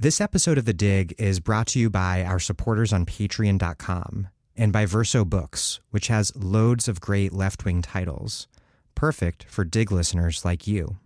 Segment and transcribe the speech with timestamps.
[0.00, 4.72] This episode of The Dig is brought to you by our supporters on patreon.com and
[4.72, 8.46] by Verso Books, which has loads of great left wing titles,
[8.94, 10.98] perfect for Dig listeners like you.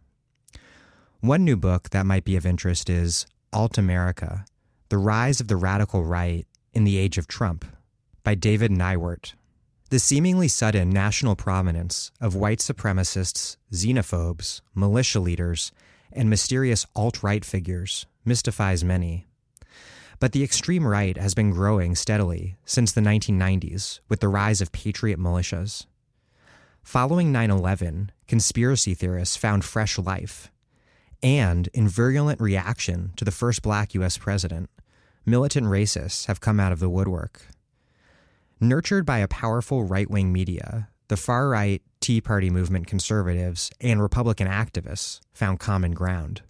[1.20, 4.44] One new book that might be of interest is Alt America
[4.90, 7.64] The Rise of the Radical Right in the Age of Trump
[8.22, 9.32] by David Neiwert.
[9.88, 15.72] The seemingly sudden national prominence of white supremacists, xenophobes, militia leaders,
[16.12, 19.26] and mysterious alt right figures mystifies many.
[20.18, 24.70] But the extreme right has been growing steadily since the 1990s with the rise of
[24.70, 25.86] patriot militias.
[26.82, 30.50] Following 9 11, conspiracy theorists found fresh life.
[31.22, 34.18] And in virulent reaction to the first black U.S.
[34.18, 34.70] president,
[35.24, 37.46] militant racists have come out of the woodwork.
[38.60, 44.00] Nurtured by a powerful right wing media, the far right Tea Party movement conservatives and
[44.00, 46.42] Republican activists found common ground.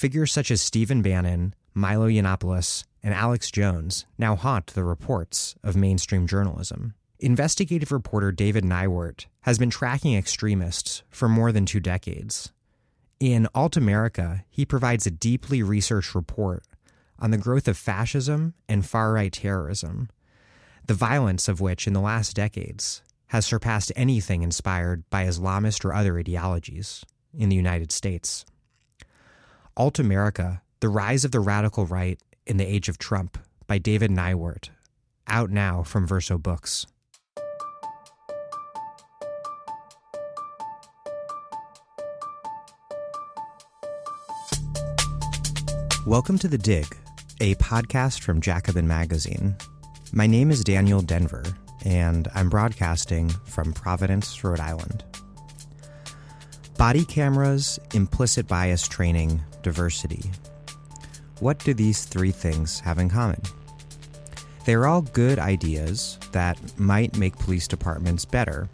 [0.00, 5.76] Figures such as Stephen Bannon, Milo Yiannopoulos, and Alex Jones now haunt the reports of
[5.76, 6.94] mainstream journalism.
[7.18, 12.50] Investigative reporter David Neiwert has been tracking extremists for more than two decades.
[13.20, 16.64] In Alt America, he provides a deeply researched report
[17.18, 20.08] on the growth of fascism and far right terrorism,
[20.86, 25.92] the violence of which in the last decades has surpassed anything inspired by Islamist or
[25.92, 28.46] other ideologies in the United States.
[29.76, 34.10] Alt America The Rise of the Radical Right in the Age of Trump by David
[34.10, 34.70] Neiwert,
[35.28, 36.86] out now from Verso Books.
[46.04, 46.96] Welcome to The Dig,
[47.40, 49.56] a podcast from Jacobin Magazine.
[50.12, 55.04] My name is Daniel Denvir, and I'm broadcasting from Providence, Rhode Island.
[56.76, 60.30] Body cameras, implicit bias training, diversity.
[61.40, 63.40] What do these three things have in common?
[64.64, 68.68] They're all good ideas that might make police departments better,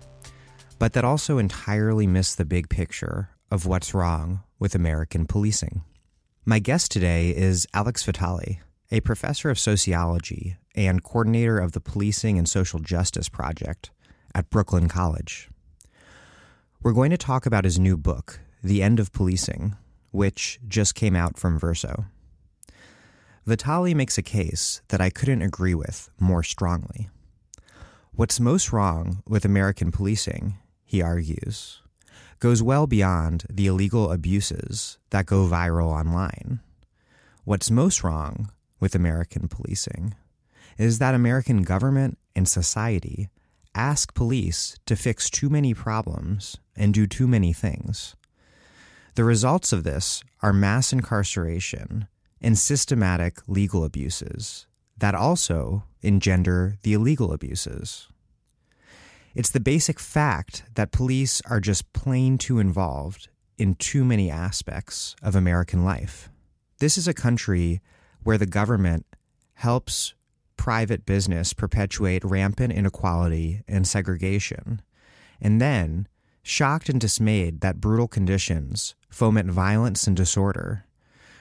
[0.79, 5.83] but that also entirely miss the big picture of what's wrong with American policing.
[6.45, 8.61] My guest today is Alex Vitale,
[8.91, 13.91] a professor of sociology and coordinator of the Policing and Social Justice Project
[14.35, 15.49] at Brooklyn College.
[16.83, 19.77] We're going to talk about his new book, The End of Policing,
[20.11, 22.07] which just came out from Verso.
[23.47, 27.09] Vitale makes a case that I couldn't agree with more strongly.
[28.13, 31.83] What's most wrong with American policing, he argues,
[32.41, 36.61] goes well beyond the illegal abuses that go viral online.
[37.45, 38.51] What's most wrong
[38.81, 40.15] with American policing
[40.79, 43.29] is that American government and society
[43.75, 48.17] ask police to fix too many problems and do too many things.
[49.17, 52.07] The results of this are mass incarceration
[52.43, 54.67] and systematic legal abuses
[54.99, 58.09] that also engender the illegal abuses.
[59.35, 65.17] It's the basic fact that police are just plain too involved in too many aspects
[65.23, 66.29] of American life.
[66.79, 67.81] This is a country
[68.23, 69.07] where the government
[69.55, 70.13] helps
[70.59, 74.83] private business perpetuate rampant inequality and segregation,
[75.41, 76.07] and then,
[76.43, 80.85] shocked and dismayed that brutal conditions foment violence and disorder,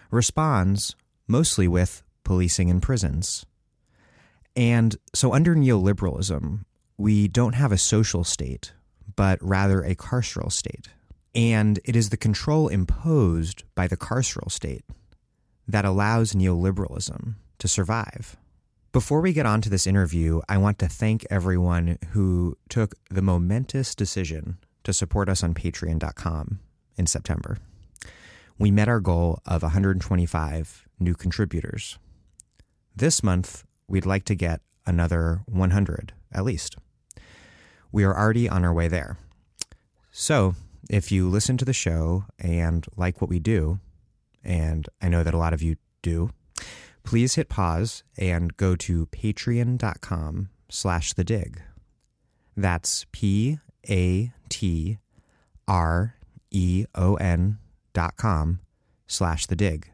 [0.10, 0.96] responds
[1.28, 3.46] mostly with policing and prisons.
[4.56, 6.64] And so, under neoliberalism,
[6.98, 8.72] we don't have a social state,
[9.18, 10.88] but rather a carceral state.
[11.36, 14.86] And it is the control imposed by the carceral state
[15.68, 18.38] that allows neoliberalism to survive.
[18.94, 23.22] Before we get on to this interview, I want to thank everyone who took the
[23.22, 26.60] momentous decision to support us on patreon.com
[26.98, 27.58] in September.
[28.58, 31.98] We met our goal of 125 new contributors.
[32.96, 36.78] This month, we'd like to get another 100 at least.
[37.92, 39.18] We are already on our way there.
[40.12, 40.56] So,
[40.90, 43.80] if you listen to the show and like what we do,
[44.44, 46.30] and I know that a lot of you do,
[47.04, 51.62] please hit pause and go to patreon.com slash the dig.
[52.56, 53.60] That's P
[53.90, 55.00] A T
[55.68, 56.15] R
[56.56, 57.58] E O N
[57.94, 58.62] dot com
[59.08, 59.92] slash the dig.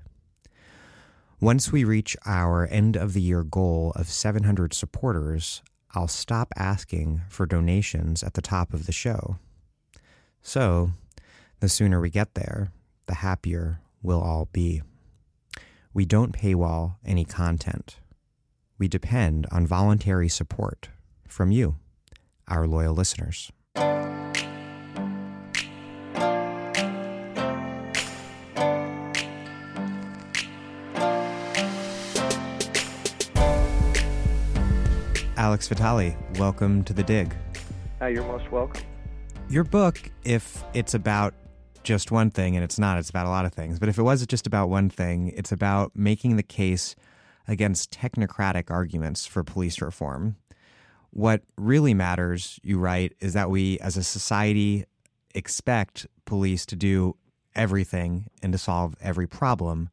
[1.40, 5.63] Once we reach our end of the year goal of 700 supporters,
[5.96, 9.38] I'll stop asking for donations at the top of the show.
[10.44, 10.92] So,
[11.60, 12.72] the sooner we get there,
[13.08, 14.84] the happier we'll all be.
[15.96, 17.98] We don't paywall any content.
[18.78, 20.90] We depend on voluntary support
[21.28, 21.78] from you,
[22.48, 23.52] our loyal listeners.
[35.41, 37.35] Alex Vitale, welcome to The Dig.
[37.99, 38.83] Uh, you're most welcome.
[39.49, 41.33] Your book, if it's about
[41.81, 44.03] just one thing, and it's not, it's about a lot of things, but if it
[44.03, 46.95] was just about one thing, it's about making the case
[47.47, 50.35] against technocratic arguments for police reform.
[51.09, 54.85] What really matters, you write, is that we as a society
[55.33, 57.15] expect police to do
[57.55, 59.89] everything and to solve every problem.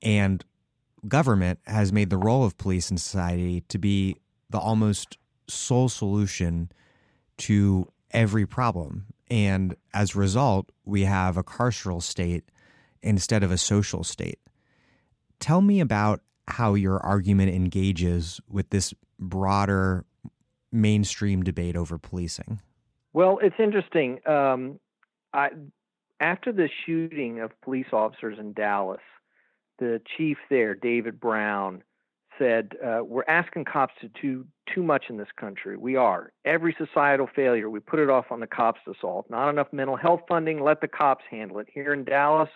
[0.00, 0.42] And
[1.06, 4.16] government has made the role of police in society to be
[4.50, 5.18] the almost
[5.48, 6.70] sole solution
[7.38, 9.06] to every problem.
[9.30, 12.44] And as a result, we have a carceral state
[13.02, 14.38] instead of a social state.
[15.38, 20.04] Tell me about how your argument engages with this broader
[20.72, 22.60] mainstream debate over policing.
[23.12, 24.20] Well, it's interesting.
[24.26, 24.78] Um,
[25.32, 25.50] I,
[26.20, 29.00] after the shooting of police officers in Dallas,
[29.78, 31.82] the chief there, David Brown,
[32.40, 35.76] said, uh, We're asking cops to do too much in this country.
[35.76, 36.32] We are.
[36.44, 39.26] Every societal failure, we put it off on the cops to solve.
[39.28, 41.68] Not enough mental health funding, let the cops handle it.
[41.72, 42.48] Here in Dallas,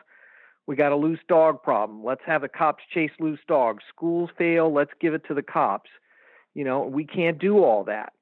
[0.66, 2.02] we got a loose dog problem.
[2.02, 3.84] Let's have the cops chase loose dogs.
[3.94, 5.90] Schools fail, let's give it to the cops.
[6.54, 8.12] You know, we can't do all that.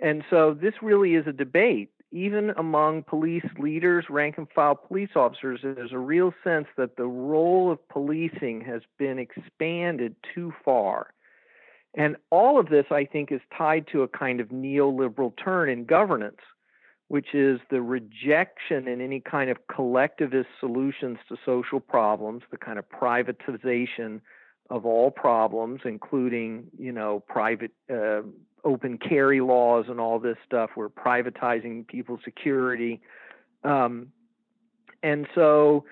[0.00, 5.10] And so this really is a debate even among police leaders, rank and file police
[5.16, 11.14] officers, there's a real sense that the role of policing has been expanded too far.
[11.94, 15.84] And all of this, I think, is tied to a kind of neoliberal turn in
[15.84, 16.40] governance,
[17.08, 22.78] which is the rejection in any kind of collectivist solutions to social problems, the kind
[22.78, 24.20] of privatization
[24.70, 28.22] of all problems, including, you know, private uh,
[28.64, 30.70] open carry laws and all this stuff.
[30.76, 33.00] We're privatizing people's security.
[33.64, 34.08] Um,
[35.02, 35.84] and so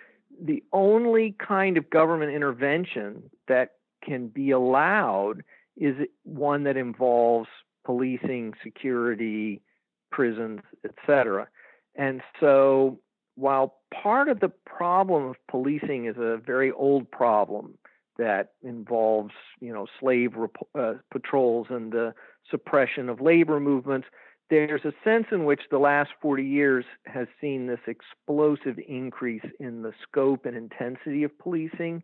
[0.42, 3.72] the only kind of government intervention that
[4.02, 5.42] can be allowed
[5.76, 7.48] is one that involves
[7.84, 9.62] policing, security,
[10.10, 11.48] prisons, etc.
[11.94, 13.00] And so
[13.34, 17.78] while part of the problem of policing is a very old problem
[18.18, 22.14] that involves, you know, slave rep- uh, patrols and the
[22.50, 24.08] suppression of labor movements.
[24.48, 29.82] There's a sense in which the last 40 years has seen this explosive increase in
[29.82, 32.02] the scope and intensity of policing.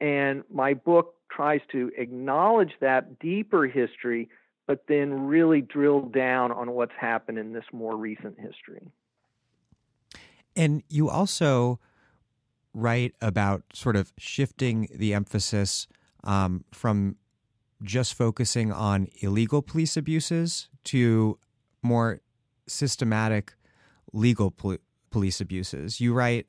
[0.00, 4.28] And my book tries to acknowledge that deeper history,
[4.66, 8.90] but then really drill down on what's happened in this more recent history.
[10.56, 11.78] And you also
[12.74, 15.86] write about sort of shifting the emphasis
[16.24, 17.16] um, from
[17.82, 21.38] just focusing on illegal police abuses to
[21.82, 22.20] more
[22.66, 23.54] systematic
[24.12, 24.78] legal pol-
[25.10, 26.00] police abuses.
[26.00, 26.46] You write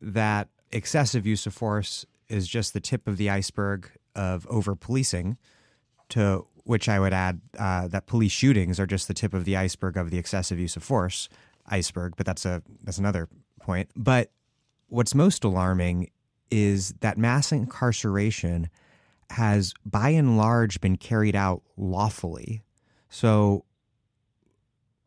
[0.00, 5.36] that excessive use of force is just the tip of the iceberg of over policing,
[6.10, 9.56] to which I would add uh, that police shootings are just the tip of the
[9.56, 11.28] iceberg of the excessive use of force
[11.66, 12.14] iceberg.
[12.16, 13.28] But that's a that's another
[13.60, 13.90] point.
[13.96, 14.30] But
[14.88, 16.10] what's most alarming
[16.50, 18.68] is that mass incarceration
[19.30, 22.62] has by and large been carried out lawfully.
[23.08, 23.64] So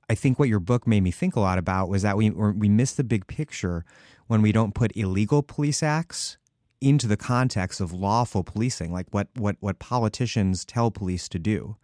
[0.09, 2.69] I think what your book made me think a lot about was that we we
[2.69, 3.85] miss the big picture
[4.27, 6.37] when we don't put illegal police acts
[6.79, 11.77] into the context of lawful policing, like what what what politicians tell police to do.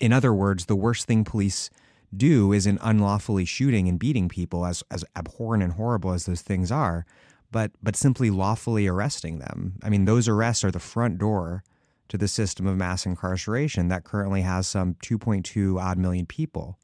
[0.00, 1.70] In other words, the worst thing police
[2.14, 6.42] do is in unlawfully shooting and beating people, as as abhorrent and horrible as those
[6.42, 7.06] things are
[7.52, 9.74] but but simply lawfully arresting them.
[9.82, 11.62] I mean, those arrests are the front door
[12.08, 16.78] to the system of mass incarceration that currently has some 2.2 odd million people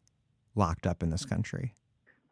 [0.54, 1.75] locked up in this country.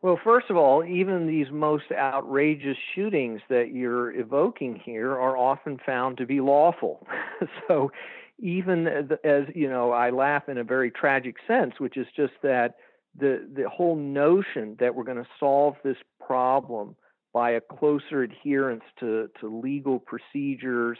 [0.02, 5.80] Well, first of all, even these most outrageous shootings that you're evoking here are often
[5.84, 7.06] found to be lawful.
[7.68, 7.90] so,
[8.38, 8.86] even
[9.24, 12.76] as you know, I laugh in a very tragic sense, which is just that
[13.18, 16.94] the the whole notion that we're going to solve this problem
[17.36, 20.96] by a closer adherence to, to legal procedures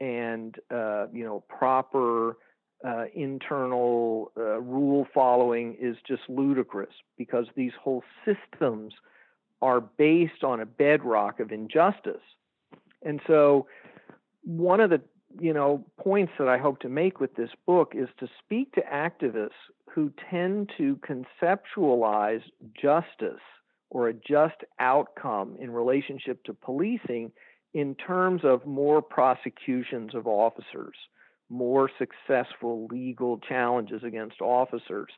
[0.00, 2.38] and uh, you know proper
[2.82, 8.94] uh, internal uh, rule following is just ludicrous because these whole systems
[9.60, 12.24] are based on a bedrock of injustice.
[13.02, 13.66] And so,
[14.42, 15.02] one of the
[15.38, 18.80] you know points that I hope to make with this book is to speak to
[18.80, 19.50] activists
[19.90, 22.42] who tend to conceptualize
[22.74, 23.44] justice
[23.94, 27.30] or a just outcome in relationship to policing
[27.72, 30.96] in terms of more prosecutions of officers,
[31.48, 35.10] more successful legal challenges against officers,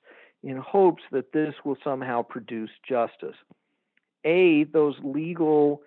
[0.43, 3.35] in hopes that this will somehow produce justice.
[4.25, 5.81] A, those legal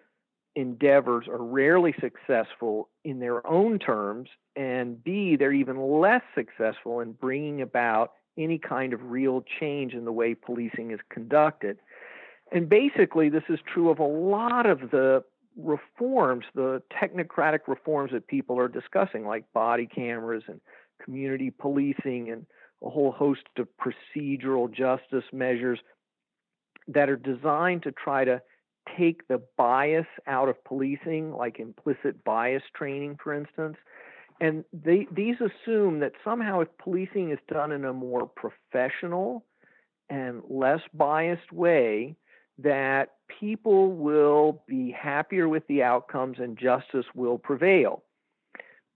[0.55, 7.12] endeavors are rarely successful in their own terms, and B, they're even less successful in
[7.12, 11.77] bringing about any kind of real change in the way policing is conducted.
[12.51, 15.24] And basically, this is true of a lot of the
[15.56, 20.60] reforms, the technocratic reforms that people are discussing, like body cameras and
[21.03, 22.46] community policing and
[22.84, 25.79] a whole host of procedural justice measures
[26.88, 28.41] that are designed to try to
[28.98, 33.77] take the bias out of policing, like implicit bias training, for instance.
[34.41, 39.46] And they, these assume that somehow if policing is done in a more professional
[40.10, 42.15] and less biased way,
[42.61, 48.03] that people will be happier with the outcomes and justice will prevail.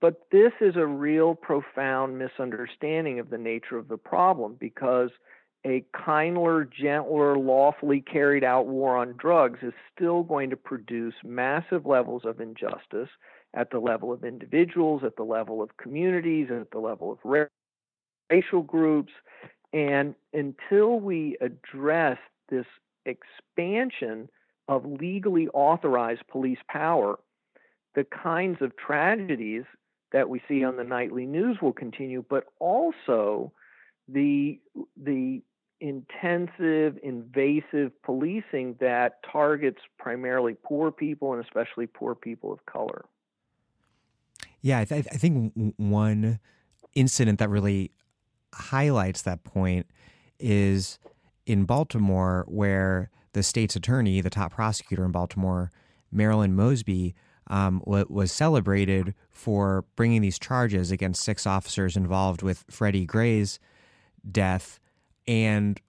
[0.02, 5.12] But this is a real profound misunderstanding of the nature of the problem because
[5.66, 11.86] a kindler, gentler, lawfully carried out war on drugs is still going to produce massive
[11.86, 13.08] levels of injustice
[13.54, 17.48] at the level of individuals, at the level of communities, at the level of
[18.30, 19.14] racial groups.
[19.72, 22.18] And until we address
[22.50, 22.66] this
[23.06, 24.30] expansion
[24.68, 27.20] of legally authorized police power,
[27.96, 29.64] the kinds of tragedies
[30.12, 33.52] that we see on the nightly news will continue, but also
[34.08, 34.60] the
[35.02, 35.42] the
[35.84, 43.04] intensive, invasive policing that targets primarily poor people and especially poor people of color.
[44.62, 46.40] Yeah, I, th- I think one
[46.96, 47.92] incident that really
[48.54, 49.88] highlights that point
[50.40, 51.00] is
[51.46, 55.72] in Baltimore, where the state's attorney, the top prosecutor in Baltimore,
[56.12, 57.16] Marilyn Mosby,
[57.48, 63.60] um, was celebrated for bringing these charges against six officers involved with Freddie Gray's
[64.32, 64.80] death.
[65.28, 65.80] And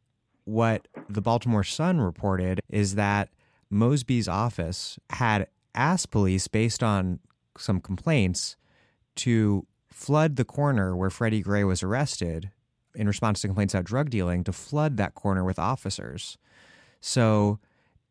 [0.44, 3.28] what the Baltimore Sun reported is that
[3.70, 7.20] Mosby's office had asked police, based on
[7.56, 8.56] some complaints,
[9.16, 12.50] to flood the corner where Freddie Gray was arrested
[12.94, 16.38] in response to complaints about drug dealing, to flood that corner with officers.
[17.00, 17.58] So,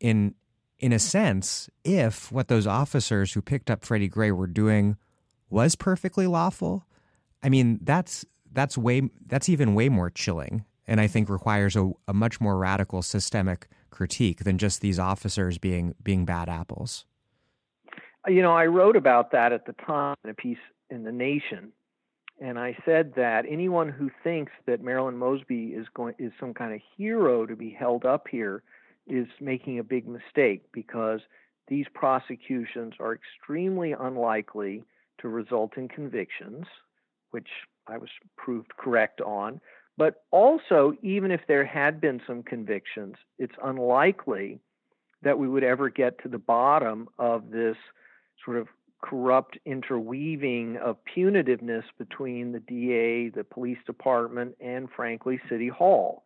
[0.00, 0.34] in
[0.78, 4.96] in a sense, if what those officers who picked up Freddie Gray were doing
[5.48, 6.86] was perfectly lawful,
[7.42, 11.90] I mean that's that's way that's even way more chilling, and I think requires a,
[12.06, 17.04] a much more radical systemic critique than just these officers being being bad apples.
[18.26, 20.58] You know, I wrote about that at the time in a piece
[20.90, 21.72] in the Nation,
[22.40, 26.74] and I said that anyone who thinks that Marilyn Mosby is going is some kind
[26.74, 28.62] of hero to be held up here
[29.06, 31.20] is making a big mistake because
[31.68, 34.82] these prosecutions are extremely unlikely
[35.20, 36.66] to result in convictions,
[37.30, 37.48] which
[37.86, 39.60] I was proved correct on.
[39.96, 44.58] But also, even if there had been some convictions, it's unlikely
[45.22, 47.76] that we would ever get to the bottom of this
[48.44, 48.68] sort of
[49.04, 56.24] corrupt interweaving of punitiveness between the DA, the police department, and frankly, City Hall.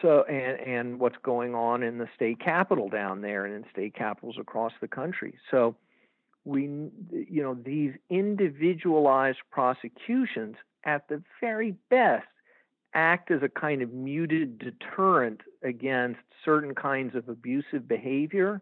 [0.00, 3.94] So and and what's going on in the state capital down there and in state
[3.94, 5.38] capitals across the country.
[5.50, 5.74] So
[6.44, 12.26] we you know these individualized prosecutions at the very best
[12.94, 18.60] act as a kind of muted deterrent against certain kinds of abusive behavior,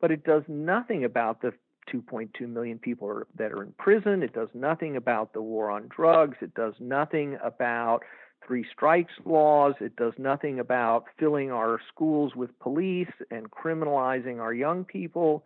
[0.00, 1.52] but it does nothing about the
[1.92, 4.22] 2.2 million people are, that are in prison.
[4.22, 6.36] It does nothing about the war on drugs.
[6.40, 8.00] It does nothing about
[8.46, 9.74] three strikes laws.
[9.80, 15.44] It does nothing about filling our schools with police and criminalizing our young people.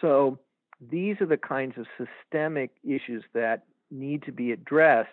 [0.00, 0.38] So
[0.80, 5.08] these are the kinds of systemic issues that need to be addressed,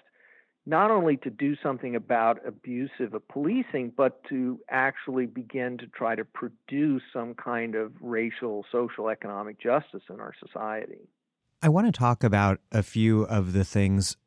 [0.65, 6.25] not only to do something about abusive policing, but to actually begin to try to
[6.25, 11.07] produce some kind of racial, social, economic justice in our society.
[11.61, 14.17] I want to talk about a few of the things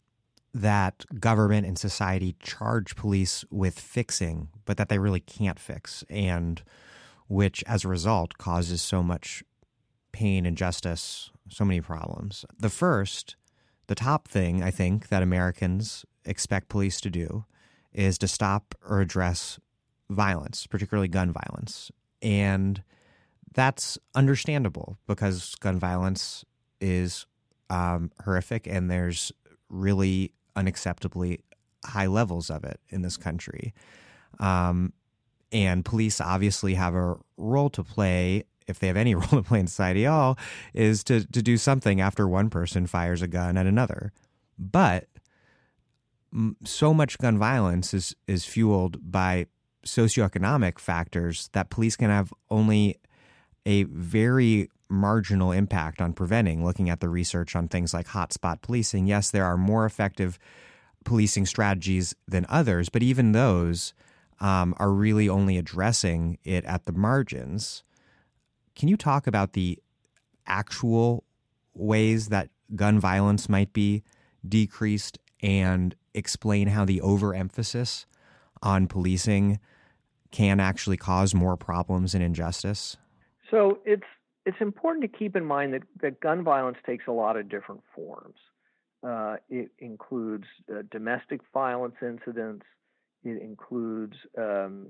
[0.55, 6.63] that government and society charge police with fixing, but that they really can't fix, and
[7.29, 9.43] which as a result causes so much
[10.13, 12.45] pain, injustice, so many problems.
[12.59, 13.37] The first,
[13.89, 17.45] the top thing I think that Americans expect police to do
[17.93, 19.59] is to stop or address
[20.09, 21.91] violence, particularly gun violence.
[22.23, 22.83] And
[23.55, 26.45] that's understandable because gun violence
[26.81, 27.27] is
[27.71, 29.33] um, horrific and there's
[29.69, 31.41] really unacceptably
[31.85, 33.75] high levels of it in this country.
[34.39, 34.93] Um,
[35.51, 39.61] and police obviously have a role to play, if they have any role to play
[39.61, 40.39] in society at all,
[40.75, 44.13] is to, to do something after one person fires a gun at another.
[44.59, 45.09] But
[46.65, 49.47] so much gun violence is, is fueled by
[49.87, 52.99] socioeconomic factors that police can have only
[53.65, 56.65] a very marginal impact on preventing.
[56.65, 60.39] Looking at the research on things like hotspot policing, yes, there are more effective
[61.05, 63.95] policing strategies than others, but even those
[64.41, 67.83] um, are really only addressing it at the margins.
[68.79, 69.79] Can you talk about the
[70.47, 71.25] actual
[71.75, 74.05] ways that gun violence might be
[74.49, 78.07] decreased and explain how the overemphasis
[78.63, 79.59] on policing
[80.31, 82.97] can actually cause more problems and injustice?
[83.51, 84.07] So it's
[84.47, 87.83] it's important to keep in mind that, that gun violence takes a lot of different
[87.95, 88.37] forms.
[89.07, 92.65] Uh, it includes uh, domestic violence incidents.
[93.25, 94.87] It includes um,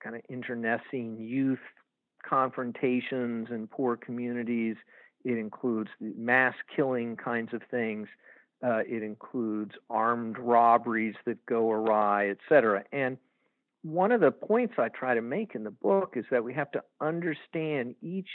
[0.00, 1.58] kind of internecine youth
[2.28, 4.76] confrontations in poor communities.
[5.24, 8.08] It includes mass killing kinds of things.
[8.66, 12.84] Uh, it includes armed robberies that go awry, et cetera.
[12.92, 13.18] And
[13.82, 16.70] one of the points I try to make in the book is that we have
[16.72, 18.28] to understand each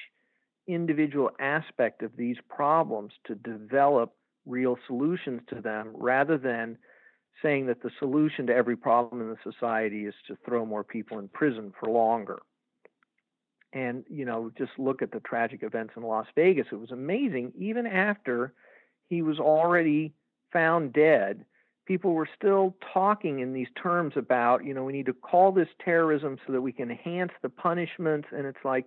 [0.67, 4.13] individual aspect of these problems to develop
[4.45, 6.77] real solutions to them rather than
[7.41, 11.19] saying that the solution to every problem in the society is to throw more people
[11.19, 12.41] in prison for longer.
[13.73, 16.67] And, you know, just look at the tragic events in Las Vegas.
[16.71, 17.53] It was amazing.
[17.57, 18.53] Even after
[19.07, 20.13] he was already
[20.51, 21.45] found dead,
[21.85, 25.69] people were still talking in these terms about, you know, we need to call this
[25.83, 28.27] terrorism so that we can enhance the punishments.
[28.31, 28.85] And it's like,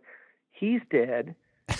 [0.50, 1.34] he's dead.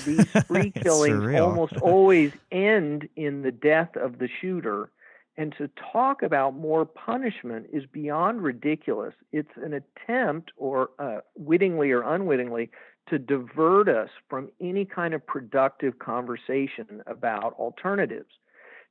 [0.05, 4.91] These spree killings almost always end in the death of the shooter.
[5.37, 9.15] And to talk about more punishment is beyond ridiculous.
[9.33, 12.71] It's an attempt, or uh, wittingly or unwittingly,
[13.09, 18.31] to divert us from any kind of productive conversation about alternatives.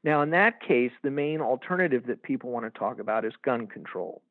[0.03, 3.67] Now, in that case, the main alternative that people want to talk about is gun
[3.67, 4.21] control.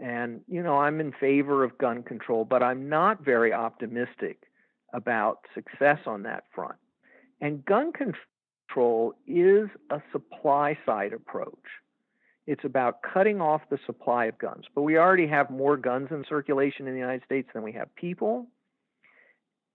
[0.00, 4.44] And, you know, I'm in favor of gun control, but I'm not very optimistic
[4.92, 6.76] about success on that front.
[7.40, 11.58] And gun control is a supply side approach.
[12.46, 14.64] It's about cutting off the supply of guns.
[14.74, 17.94] But we already have more guns in circulation in the United States than we have
[17.94, 18.48] people.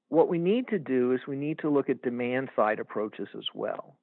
[0.10, 3.46] What we need to do is we need to look at demand side approaches as
[3.54, 3.98] well.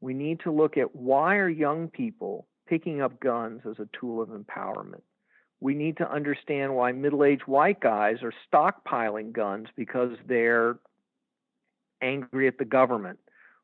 [0.00, 4.22] We need to look at why are young people picking up guns as a tool
[4.22, 5.02] of empowerment?
[5.60, 10.76] we need to understand why middle aged white guys are stockpiling guns because they're
[12.02, 13.18] angry at the government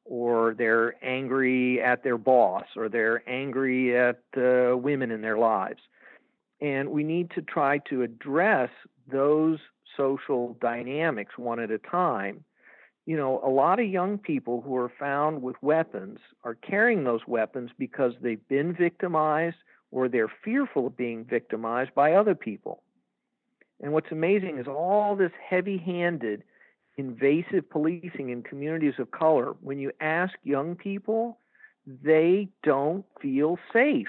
[0.05, 5.81] or they're angry at their boss or they're angry at uh, women in their lives.
[6.61, 8.71] And we need to try to address
[9.11, 9.59] those
[9.97, 12.45] social dynamics one at a time.
[13.05, 17.27] You know, a lot of young people who are found with weapons are carrying those
[17.27, 19.57] weapons because they've been victimized
[19.91, 22.83] or they're fearful of being victimized by other people.
[23.83, 26.45] And what's amazing is all this heavy handed,
[26.97, 31.39] invasive policing in communities of color, when you ask young people,
[31.87, 34.09] they don't feel safe.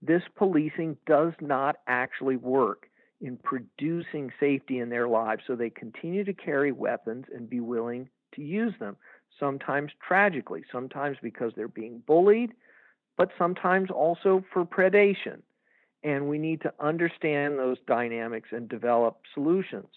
[0.00, 2.89] This policing does not actually work
[3.20, 8.08] in producing safety in their lives, so they continue to carry weapons and be willing
[8.34, 8.96] to use them,
[9.38, 12.52] sometimes tragically, sometimes because they're being bullied,
[13.16, 15.42] but sometimes also for predation.
[16.02, 19.88] And we need to understand those dynamics and develop solutions.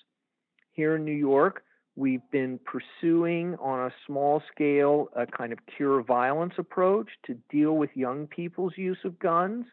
[0.73, 1.63] Here in New York,
[1.95, 7.77] we've been pursuing on a small scale a kind of cure violence approach to deal
[7.77, 9.65] with young people's use of guns.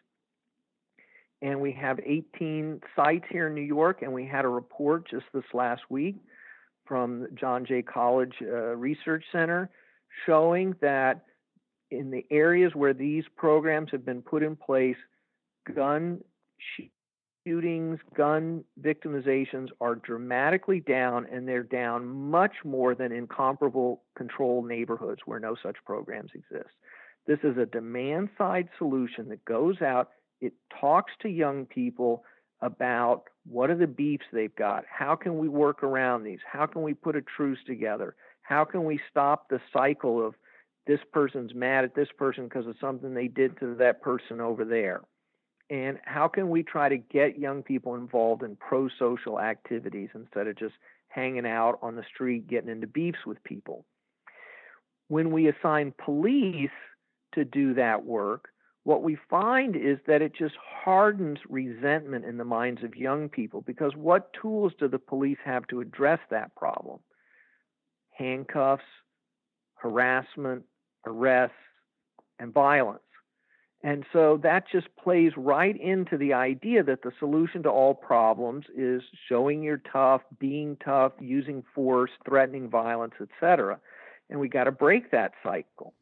[1.41, 5.25] And we have 18 sites here in New York, and we had a report just
[5.33, 6.17] this last week
[6.85, 9.69] from John Jay College uh, Research Center
[10.25, 11.25] showing that
[11.89, 14.97] in the areas where these programs have been put in place,
[15.75, 16.21] gun
[17.45, 24.67] shootings, gun victimizations are dramatically down, and they're down much more than in comparable controlled
[24.67, 26.69] neighborhoods where no such programs exist.
[27.27, 30.09] This is a demand side solution that goes out,
[30.41, 32.23] it talks to young people
[32.61, 36.83] about what are the beefs they've got, how can we work around these, how can
[36.83, 40.35] we put a truce together, how can we stop the cycle of
[40.87, 44.65] this person's mad at this person because of something they did to that person over
[44.65, 45.01] there.
[45.69, 50.47] And how can we try to get young people involved in pro social activities instead
[50.47, 50.73] of just
[51.07, 53.85] hanging out on the street, getting into beefs with people?
[55.07, 56.69] When we assign police
[57.35, 58.49] to do that work,
[58.83, 63.61] what we find is that it just hardens resentment in the minds of young people
[63.61, 66.99] because what tools do the police have to address that problem?
[68.11, 68.83] Handcuffs,
[69.75, 70.63] harassment,
[71.05, 71.55] arrests,
[72.39, 73.01] and violence.
[73.83, 78.65] And so that just plays right into the idea that the solution to all problems
[78.75, 83.79] is showing you're tough, being tough, using force, threatening violence, etc.
[84.29, 85.93] And we got to break that cycle.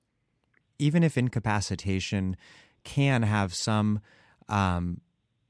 [0.78, 2.36] Even if incapacitation
[2.84, 4.02] can have some
[4.48, 5.02] um,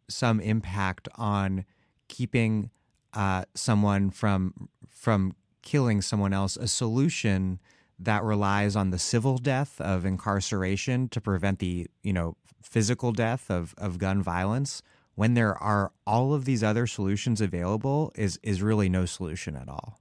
[0.07, 1.65] some impact on
[2.07, 2.69] keeping
[3.13, 6.57] uh, someone from from killing someone else.
[6.57, 7.59] A solution
[7.99, 13.49] that relies on the civil death of incarceration to prevent the you know physical death
[13.49, 14.81] of, of gun violence
[15.15, 19.67] when there are all of these other solutions available is is really no solution at
[19.67, 19.99] all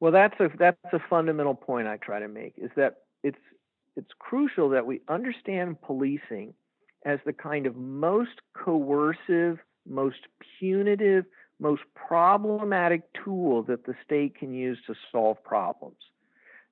[0.00, 3.38] well that's a that's a fundamental point i try to make is that it's
[4.00, 6.54] it's crucial that we understand policing
[7.04, 9.58] as the kind of most coercive
[9.88, 10.20] most
[10.58, 11.24] punitive
[11.58, 15.96] most problematic tool that the state can use to solve problems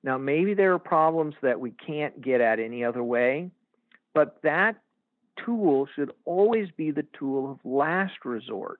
[0.03, 3.51] now, maybe there are problems that we can't get at any other way,
[4.13, 4.77] but that
[5.45, 8.79] tool should always be the tool of last resort.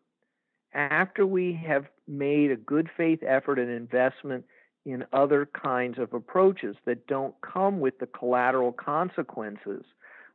[0.73, 4.45] After we have made a good faith effort and investment
[4.85, 9.83] in other kinds of approaches that don't come with the collateral consequences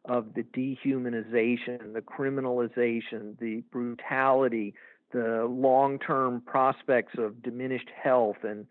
[0.06, 4.74] of the dehumanization, the criminalization, the brutality,
[5.12, 8.66] the long term prospects of diminished health and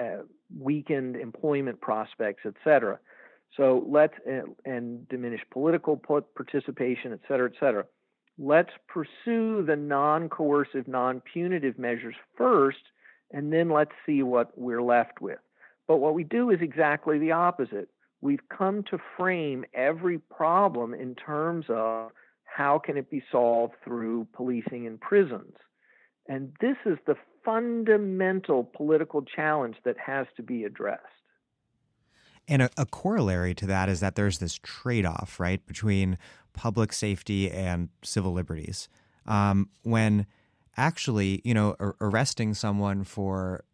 [0.00, 0.22] uh,
[0.58, 2.98] weakened employment prospects, et cetera.
[3.56, 4.14] So let's
[4.64, 6.00] and diminished political
[6.36, 7.84] participation, et cetera, et cetera.
[8.38, 12.78] Let's pursue the non-coercive, non-punitive measures first,
[13.30, 15.38] and then let's see what we're left with.
[15.86, 17.88] But what we do is exactly the opposite.
[18.20, 22.10] We've come to frame every problem in terms of
[22.44, 25.54] how can it be solved through policing and prisons.
[26.28, 31.02] And this is the fundamental political challenge that has to be addressed.
[32.46, 36.18] And a, a corollary to that is that there's this trade off, right, between
[36.52, 38.88] public safety and civil liberties.
[39.26, 40.26] Um, when
[40.76, 43.64] actually, you know, ar- arresting someone for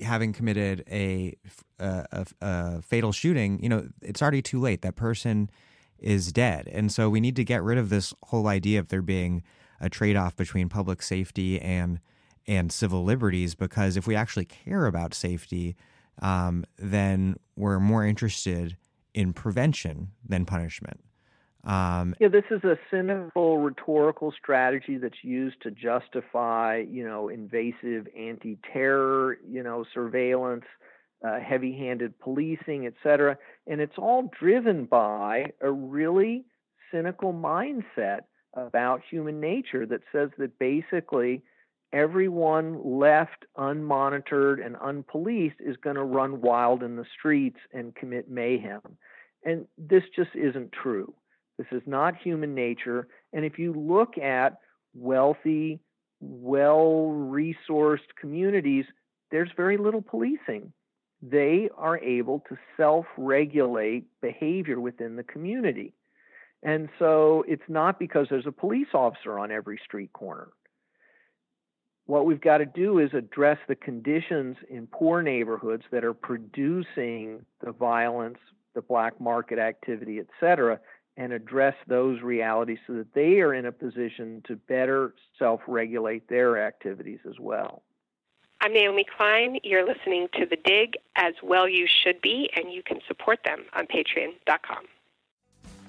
[0.00, 1.34] having committed a,
[1.78, 4.82] a, a, fatal shooting, you know, it's already too late.
[4.82, 5.50] That person
[5.98, 6.68] is dead.
[6.70, 9.42] And so we need to get rid of this whole idea of there being
[9.80, 12.00] a trade off between public safety and
[12.48, 15.74] and civil liberties because if we actually care about safety,
[16.22, 18.76] um, then we're more interested
[19.14, 21.00] in prevention than punishment.
[21.66, 28.06] Um, yeah, this is a cynical rhetorical strategy that's used to justify, you know, invasive
[28.16, 30.64] anti-terror, you know, surveillance,
[31.26, 36.44] uh, heavy-handed policing, et cetera, and it's all driven by a really
[36.92, 38.20] cynical mindset
[38.54, 41.42] about human nature that says that basically
[41.92, 48.30] everyone left unmonitored and unpoliced is going to run wild in the streets and commit
[48.30, 48.96] mayhem.
[49.44, 51.12] And this just isn't true.
[51.58, 53.08] This is not human nature.
[53.32, 54.58] And if you look at
[54.94, 55.80] wealthy,
[56.20, 58.84] well resourced communities,
[59.30, 60.72] there's very little policing.
[61.22, 65.94] They are able to self regulate behavior within the community.
[66.62, 70.48] And so it's not because there's a police officer on every street corner.
[72.06, 77.44] What we've got to do is address the conditions in poor neighborhoods that are producing
[77.64, 78.38] the violence,
[78.74, 80.78] the black market activity, et cetera,
[81.16, 86.28] and address those realities so that they are in a position to better self regulate
[86.28, 87.82] their activities as well.
[88.60, 89.58] I'm Naomi Klein.
[89.62, 93.64] You're listening to The Dig, as well you should be, and you can support them
[93.74, 94.84] on patreon.com.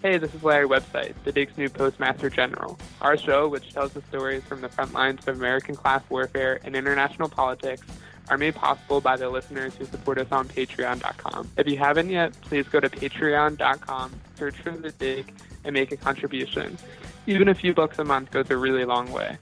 [0.04, 2.78] Hey, this is Larry Website, the Dig's new Postmaster General.
[3.02, 6.76] Our show, which tells the stories from the front lines of American class warfare and
[6.76, 7.88] international politics,
[8.30, 11.50] are made possible by the listeners who support us on patreon.com.
[11.58, 15.98] If you haven't yet, please go to patreon.com, search for The Dig, and make a
[15.98, 16.78] contribution.
[17.26, 19.38] Even a few bucks a month goes a really long way.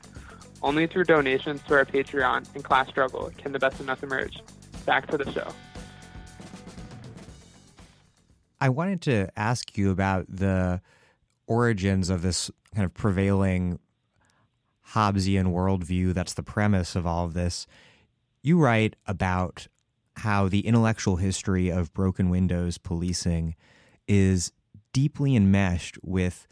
[0.62, 4.42] Only through donations to our Patreon and class struggle can the best of us emerge.
[4.86, 5.54] Back to the show.
[8.60, 10.82] I wanted to ask you about the
[11.46, 13.80] origins of this kind of prevailing
[14.94, 17.68] Hobbesian worldview that's the premise of all of this.
[18.46, 19.66] You write about
[20.18, 23.56] how the intellectual history of broken windows policing
[24.08, 24.52] is
[24.94, 26.46] deeply enmeshed with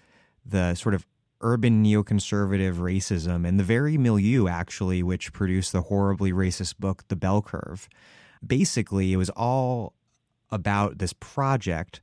[0.44, 1.06] the sort of
[1.42, 7.16] urban neoconservative racism and the very milieu, actually, which produced the horribly racist book, The
[7.16, 7.88] Bell Curve.
[8.44, 9.94] Basically, it was all
[10.50, 12.02] about this project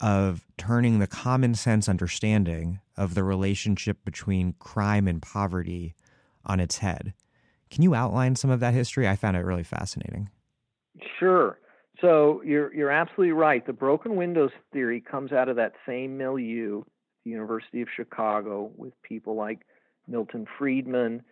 [0.00, 5.96] of turning the common sense understanding of the relationship between crime and poverty
[6.46, 7.14] on its head.
[7.74, 9.08] Can you outline some of that history?
[9.08, 10.30] I found it really fascinating.
[11.18, 11.58] Sure.
[12.00, 13.66] So you're you're absolutely right.
[13.66, 16.84] The broken windows theory comes out of that same milieu,
[17.24, 19.66] the University of Chicago, with people like
[20.06, 21.24] Milton Friedman,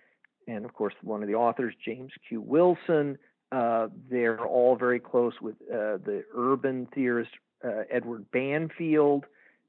[0.49, 2.41] and of course one of the authors, James Q.
[2.41, 3.19] Wilson,
[3.53, 7.31] uh, they're all very close with uh, the urban theorist
[7.65, 9.27] uh, Edward Banfield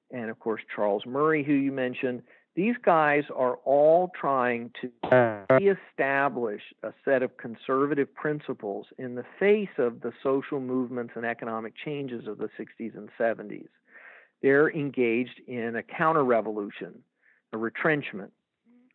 [0.09, 2.23] and of course Charles Murray, who you mentioned.
[2.55, 9.75] These guys are all trying to reestablish a set of conservative principles in the face
[9.79, 13.69] of the social movements and economic changes of the 60s and 70s.
[14.43, 16.99] They're engaged in a counter revolution,
[17.53, 18.31] a retrenchment.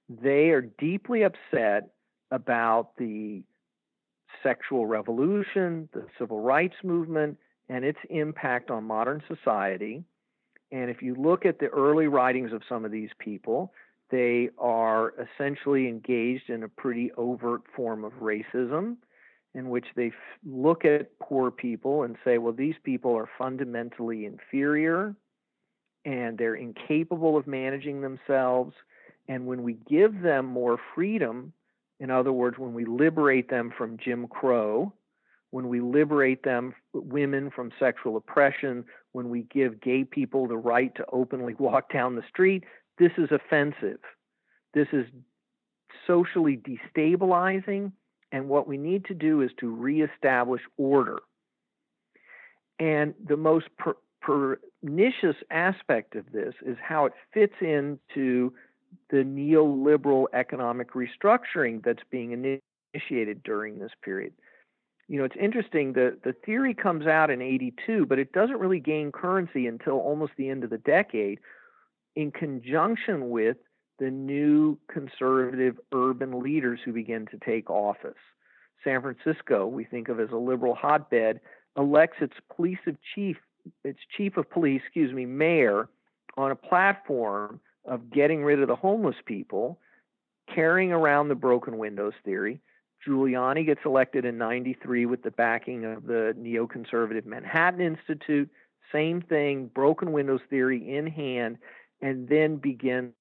[0.09, 1.91] They are deeply upset
[2.31, 3.43] about the
[4.43, 10.05] sexual revolution, the civil rights movement, and its impact on modern society.
[10.71, 13.73] And if you look at the early writings of some of these people,
[14.11, 18.97] they are essentially engaged in a pretty overt form of racism
[19.55, 20.13] in which they f-
[20.47, 25.15] look at poor people and say, well, these people are fundamentally inferior
[26.05, 28.75] and they're incapable of managing themselves.
[29.27, 31.53] And when we give them more freedom,
[32.01, 34.93] in other words, when we liberate them from Jim Crow,
[35.51, 40.95] when we liberate them, women from sexual oppression, when we give gay people the right
[40.97, 42.65] to openly walk down the street,
[42.99, 44.01] this is offensive.
[44.75, 45.07] This is
[46.07, 47.93] socially destabilizing.
[48.31, 51.21] And what we need to do is to reestablish order.
[52.79, 58.53] And the most per- pernicious aspect of this is how it fits into
[59.11, 62.61] the neoliberal economic restructuring that's being
[62.95, 64.33] initiated during this period.
[65.09, 68.79] You know, it's interesting, the, the theory comes out in 82, but it doesn't really
[68.79, 71.41] gain currency until almost the end of the decade
[72.15, 73.57] in conjunction with
[73.99, 78.19] the new conservative urban leaders who begin to take office.
[78.85, 81.41] San Francisco, we think of as a liberal hotbed,
[81.77, 83.37] elects its police of chief,
[83.85, 85.89] its chief of police, excuse me, mayor
[86.37, 89.81] on a platform of getting rid of the homeless people,
[90.55, 92.61] carrying around the broken windows theory.
[93.07, 98.51] Giuliani gets elected in 93 with the backing of the neoconservative Manhattan Institute.
[98.93, 101.59] Same thing, broken windows theory in hand,
[102.01, 103.13] and then begins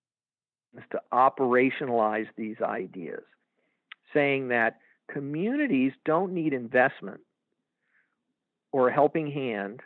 [0.92, 3.24] to operationalize these ideas,
[4.14, 4.78] saying that
[5.12, 7.22] communities don't need investment
[8.72, 9.82] or a helping hand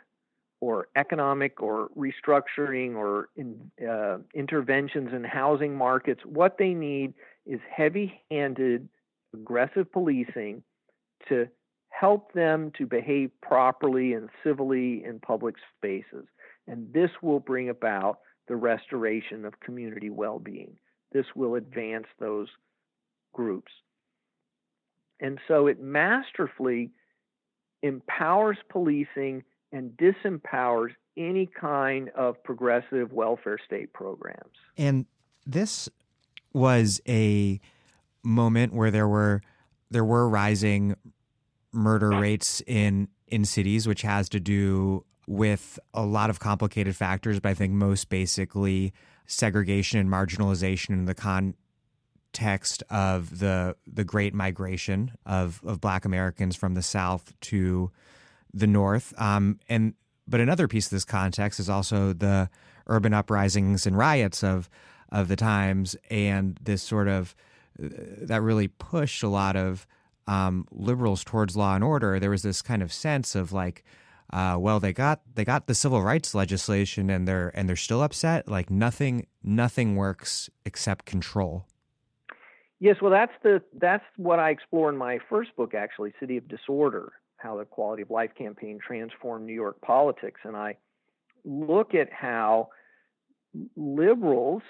[0.60, 6.20] or economic or restructuring or in, uh, interventions in housing markets.
[6.24, 7.14] What they need
[7.46, 8.88] is heavy handed,
[9.34, 10.62] aggressive policing
[11.28, 11.48] to
[11.88, 16.26] help them to behave properly and civilly in public spaces.
[16.66, 20.76] And this will bring about the restoration of community well being.
[21.12, 22.48] This will advance those
[23.32, 23.72] groups.
[25.20, 26.90] And so it masterfully
[27.82, 34.54] empowers policing and disempowers any kind of progressive welfare state programs.
[34.76, 35.06] And
[35.46, 35.88] this
[36.52, 37.60] was a
[38.22, 39.42] moment where there were
[39.90, 40.94] there were rising
[41.72, 47.40] murder rates in in cities, which has to do with a lot of complicated factors,
[47.40, 48.92] but I think most basically
[49.26, 56.56] segregation and marginalization in the context of the the great migration of, of black Americans
[56.56, 57.90] from the South to
[58.52, 59.14] the North.
[59.18, 59.94] Um, and
[60.28, 62.50] but another piece of this context is also the
[62.86, 64.68] urban uprisings and riots of
[65.10, 67.34] of the times, and this sort of
[67.78, 69.86] that really pushed a lot of
[70.26, 72.18] um, liberals towards law and order.
[72.18, 73.84] There was this kind of sense of like,
[74.32, 78.02] uh, well, they got they got the civil rights legislation, and they're and they're still
[78.02, 78.48] upset.
[78.48, 81.66] Like nothing nothing works except control.
[82.80, 86.48] Yes, well, that's the that's what I explore in my first book, actually, City of
[86.48, 90.40] Disorder, how the Quality of Life campaign transformed New York politics.
[90.44, 90.76] And I
[91.44, 92.70] look at how
[93.76, 94.62] liberals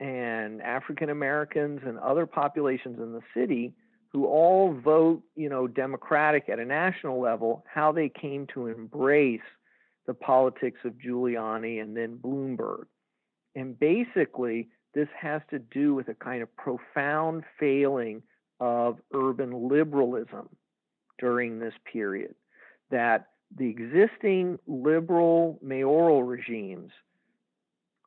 [0.00, 3.74] and African Americans and other populations in the city
[4.12, 9.40] who all vote, you know, Democratic at a national level, how they came to embrace
[10.06, 12.84] the politics of Giuliani and then Bloomberg.
[13.56, 18.22] And basically, this has to do with a kind of profound failing
[18.60, 20.48] of urban liberalism
[21.18, 22.34] during this period
[22.90, 23.26] that
[23.56, 26.92] the existing liberal mayoral regimes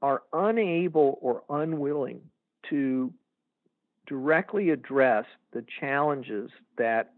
[0.02, 2.22] are unable or unwilling
[2.70, 3.14] to
[4.08, 7.14] directly address the challenges that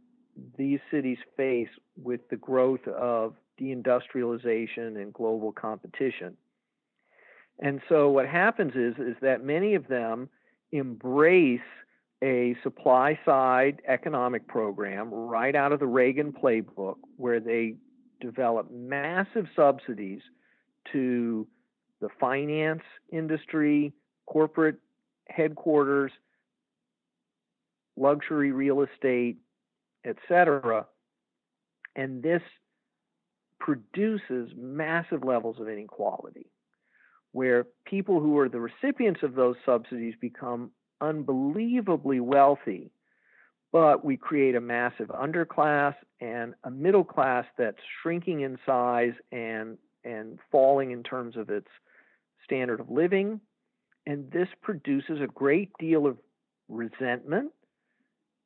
[0.57, 1.69] these cities face
[2.01, 6.37] with the growth of deindustrialization and global competition.
[7.59, 10.29] And so what happens is is that many of them
[10.71, 11.59] embrace
[12.23, 17.75] a supply side economic program right out of the Reagan playbook where they
[18.21, 20.21] develop massive subsidies
[20.91, 21.47] to
[22.01, 23.93] the finance industry,
[24.25, 24.77] corporate
[25.27, 26.11] headquarters,
[27.97, 29.37] luxury real estate,
[30.05, 30.85] etc.
[31.95, 32.41] And this
[33.59, 36.47] produces massive levels of inequality.
[37.31, 42.91] where people who are the recipients of those subsidies become unbelievably wealthy,
[43.71, 49.77] but we create a massive underclass and a middle class that's shrinking in size and
[50.03, 51.67] and falling in terms of its
[52.49, 53.39] standard of living.
[54.07, 56.17] And this produces a great deal of
[56.67, 57.51] resentment,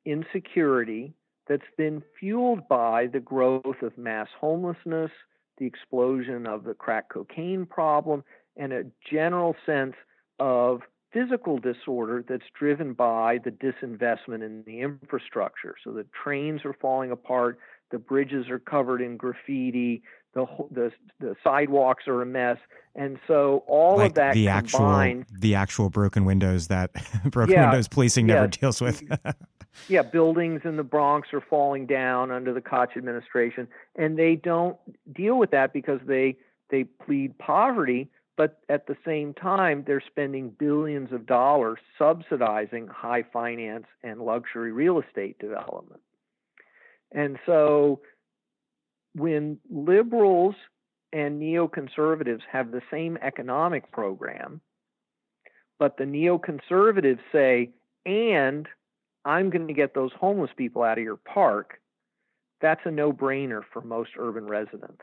[0.04, 1.14] insecurity
[1.48, 5.10] that's been fueled by the growth of mass homelessness,
[5.58, 8.24] the explosion of the crack cocaine problem,
[8.56, 9.94] and a general sense
[10.38, 10.80] of
[11.12, 15.76] physical disorder that's driven by the disinvestment in the infrastructure.
[15.84, 17.58] So the trains are falling apart,
[17.90, 20.02] the bridges are covered in graffiti,
[20.34, 22.58] the the, the sidewalks are a mess,
[22.94, 26.90] and so all like of that the combined, actual the actual broken windows that
[27.30, 28.34] broken Yeah, windows policing yeah.
[28.34, 29.02] never deals with.
[29.88, 34.76] yeah, buildings in the Bronx are falling down under the Koch administration, and they don't
[35.12, 36.36] deal with that because they
[36.70, 43.22] they plead poverty, but at the same time they're spending billions of dollars subsidizing high
[43.22, 46.00] finance and luxury real estate development.
[47.12, 48.00] And so
[49.14, 50.54] when liberals
[51.12, 54.60] and neoconservatives have the same economic program,
[55.78, 57.70] but the neoconservatives say,
[58.04, 58.68] and
[59.24, 61.80] I'm going to get those homeless people out of your park,
[62.60, 65.02] that's a no brainer for most urban residents.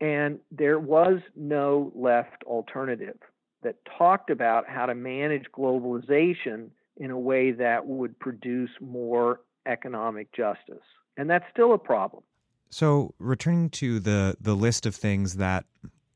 [0.00, 3.18] And there was no left alternative
[3.62, 10.32] that talked about how to manage globalization in a way that would produce more economic
[10.32, 10.84] justice.
[11.16, 12.22] And that's still a problem.
[12.70, 15.64] So, returning to the the list of things that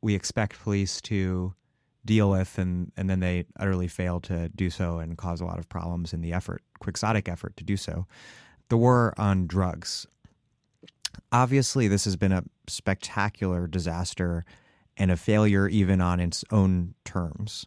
[0.02, 1.54] we expect police to
[2.04, 5.58] deal with, and and then they utterly fail to do so and cause a lot
[5.58, 8.06] of problems in the effort, quixotic effort to do so.
[8.68, 10.06] The war on drugs.
[11.30, 14.44] Obviously, this has been a spectacular disaster
[14.96, 17.66] and a failure even on its own terms.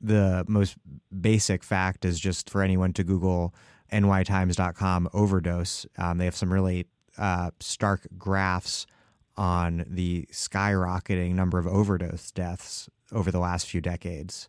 [0.00, 0.76] The most
[1.20, 3.54] basic fact is just for anyone to Google
[3.92, 5.86] nytimes.com overdose.
[5.96, 6.86] Um, they have some really
[7.18, 8.86] uh, stark graphs
[9.36, 14.48] on the skyrocketing number of overdose deaths over the last few decades.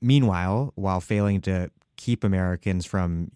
[0.00, 3.30] Meanwhile, while failing to keep Americans from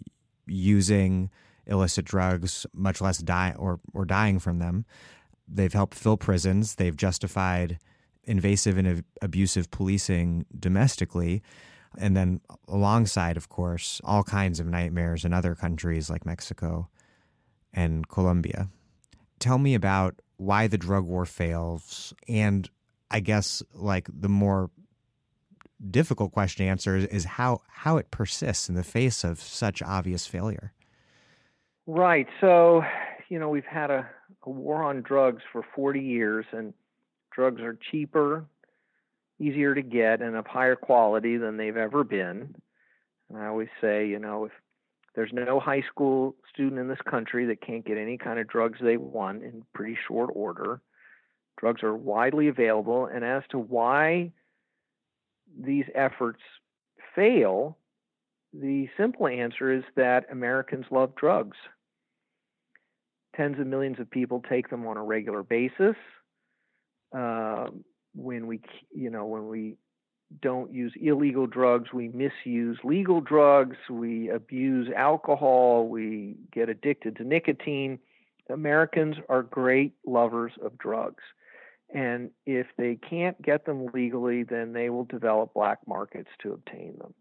[0.46, 1.30] using
[1.66, 4.84] illicit drugs, much less die or, or dying from them,
[5.48, 6.76] they've helped fill prisons.
[6.76, 7.78] They've justified
[8.24, 11.42] invasive and ab- abusive policing domestically.
[11.98, 16.88] And then, alongside, of course, all kinds of nightmares in other countries like Mexico
[17.74, 18.68] and Colombia.
[19.38, 22.68] Tell me about why the drug war fails, and
[23.10, 24.70] I guess like the more
[25.90, 29.82] difficult question to answer is, is how how it persists in the face of such
[29.82, 30.72] obvious failure.
[31.86, 32.26] Right.
[32.40, 32.82] So,
[33.28, 34.08] you know, we've had a,
[34.44, 36.72] a war on drugs for 40 years, and
[37.30, 38.46] drugs are cheaper,
[39.38, 42.54] easier to get, and of higher quality than they've ever been.
[43.28, 44.52] And I always say, you know, if
[45.14, 48.78] there's no high school student in this country that can't get any kind of drugs
[48.82, 50.80] they want in pretty short order.
[51.58, 53.06] Drugs are widely available.
[53.06, 54.32] And as to why
[55.58, 56.40] these efforts
[57.14, 57.78] fail,
[58.52, 61.56] the simple answer is that Americans love drugs.
[63.36, 65.96] Tens of millions of people take them on a regular basis.
[67.16, 67.66] Uh,
[68.16, 68.60] when we,
[68.92, 69.76] you know, when we
[70.40, 77.24] don't use illegal drugs, we misuse legal drugs, we abuse alcohol, we get addicted to
[77.24, 77.98] nicotine.
[78.50, 81.22] Americans are great lovers of drugs.
[81.94, 86.96] And if they can't get them legally, then they will develop black markets to obtain
[86.98, 87.14] them.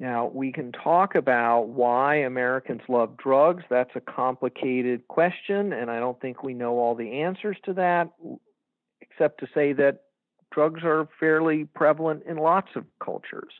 [0.00, 3.62] Now, we can talk about why Americans love drugs.
[3.68, 8.10] That's a complicated question, and I don't think we know all the answers to that,
[9.02, 10.04] except to say that
[10.52, 13.52] drugs are fairly prevalent in lots of cultures.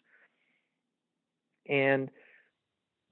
[1.69, 2.11] And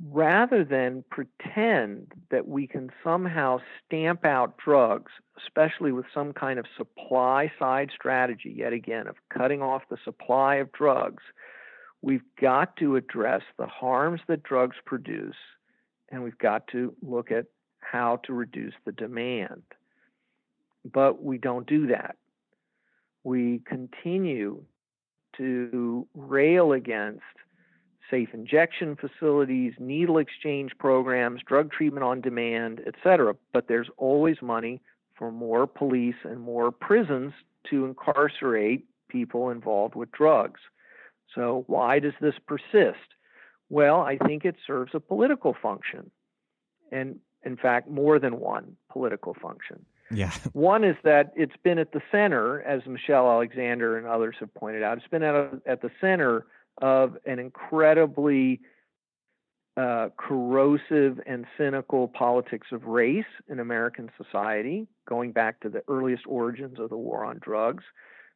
[0.04, 5.12] rather than pretend that we can somehow stamp out drugs,
[5.44, 10.56] especially with some kind of supply side strategy, yet again, of cutting off the supply
[10.56, 11.22] of drugs,
[12.02, 15.36] we've got to address the harms that drugs produce,
[16.10, 17.46] and we've got to look at
[17.80, 19.62] how to reduce the demand.
[20.84, 22.16] But we don't do that
[23.24, 24.62] we continue
[25.36, 27.22] to rail against
[28.10, 33.36] safe injection facilities, needle exchange programs, drug treatment on demand, etc.
[33.52, 34.80] But there's always money
[35.16, 37.32] for more police and more prisons
[37.70, 40.60] to incarcerate people involved with drugs.
[41.34, 43.14] So, why does this persist?
[43.68, 46.10] Well, I think it serves a political function,
[46.90, 49.84] and in fact, more than one political function.
[50.10, 50.32] Yeah.
[50.52, 54.82] One is that it's been at the center, as Michelle Alexander and others have pointed
[54.82, 56.46] out, it's been at, at the center
[56.80, 58.60] of an incredibly
[59.76, 66.24] uh, corrosive and cynical politics of race in American society, going back to the earliest
[66.26, 67.84] origins of the war on drugs.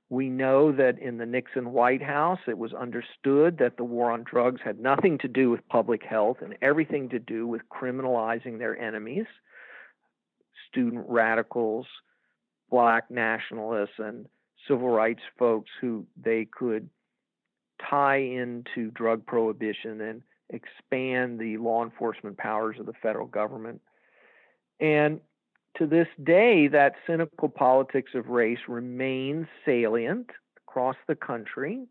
[0.09, 4.25] We know that in the Nixon White House, it was understood that the war on
[4.25, 8.79] drugs had nothing to do with public health and everything to do with criminalizing their
[8.79, 9.27] enemies
[10.73, 11.87] student radicals,
[12.71, 14.27] black nationalists, and
[14.67, 16.89] civil rights folks who they could
[17.91, 23.81] tie into drug prohibition and expand the law enforcement powers of the federal government.
[24.81, 25.21] And
[25.79, 30.31] to this day, that cynical politics of race remains salient
[30.69, 31.87] across the country.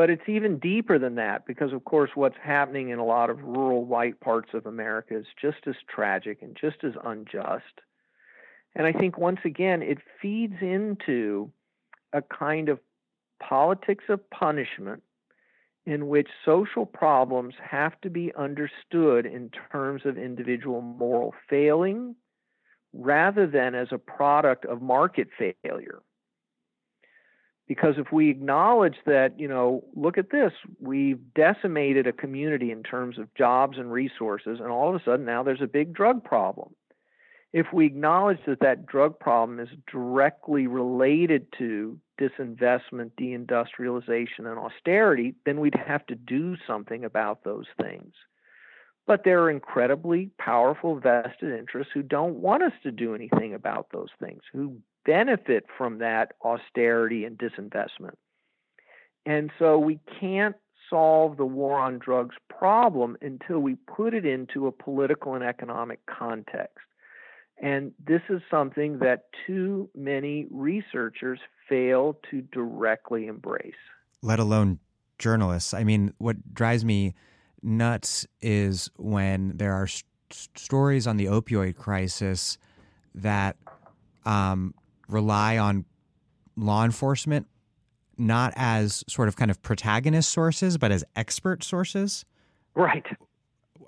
[0.00, 3.42] But it's even deeper than that because, of course, what's happening in a lot of
[3.42, 7.82] rural white parts of America is just as tragic and just as unjust.
[8.74, 11.52] And I think once again, it feeds into
[12.14, 12.78] a kind of
[13.46, 15.02] politics of punishment
[15.84, 22.16] in which social problems have to be understood in terms of individual moral failing
[22.94, 26.00] rather than as a product of market failure.
[27.70, 30.50] Because if we acknowledge that, you know, look at this,
[30.80, 35.24] we've decimated a community in terms of jobs and resources, and all of a sudden
[35.24, 36.74] now there's a big drug problem.
[37.52, 45.36] If we acknowledge that that drug problem is directly related to disinvestment, deindustrialization, and austerity,
[45.46, 48.14] then we'd have to do something about those things.
[49.06, 53.90] But there are incredibly powerful vested interests who don't want us to do anything about
[53.92, 58.14] those things, who benefit from that austerity and disinvestment.
[59.26, 60.56] And so we can't
[60.88, 66.00] solve the war on drugs problem until we put it into a political and economic
[66.06, 66.78] context.
[67.62, 71.38] And this is something that too many researchers
[71.68, 73.74] fail to directly embrace.
[74.22, 74.78] Let alone
[75.18, 75.74] journalists.
[75.74, 77.14] I mean, what drives me
[77.62, 80.06] nuts is when there are st-
[80.56, 82.56] stories on the opioid crisis
[83.14, 83.56] that
[84.24, 84.74] um,
[85.12, 85.84] rely on
[86.56, 87.46] law enforcement
[88.20, 92.24] not as sort of kind of protagonist sources, but as expert sources.
[92.74, 93.06] Right.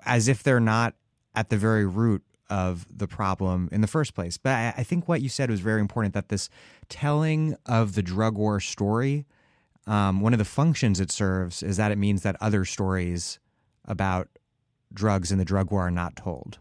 [0.05, 0.95] As if they're not
[1.35, 4.37] at the very root of the problem in the first place.
[4.37, 6.49] But I, think what you said was very important that this
[6.89, 9.25] telling of the drug war story,
[9.87, 13.39] um, one of the functions it serves is that it means that other stories
[13.85, 14.27] about
[14.93, 16.59] drugs and the drug war are not told.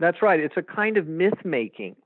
[0.00, 0.40] That's right.
[0.40, 1.96] It's a kind of myth making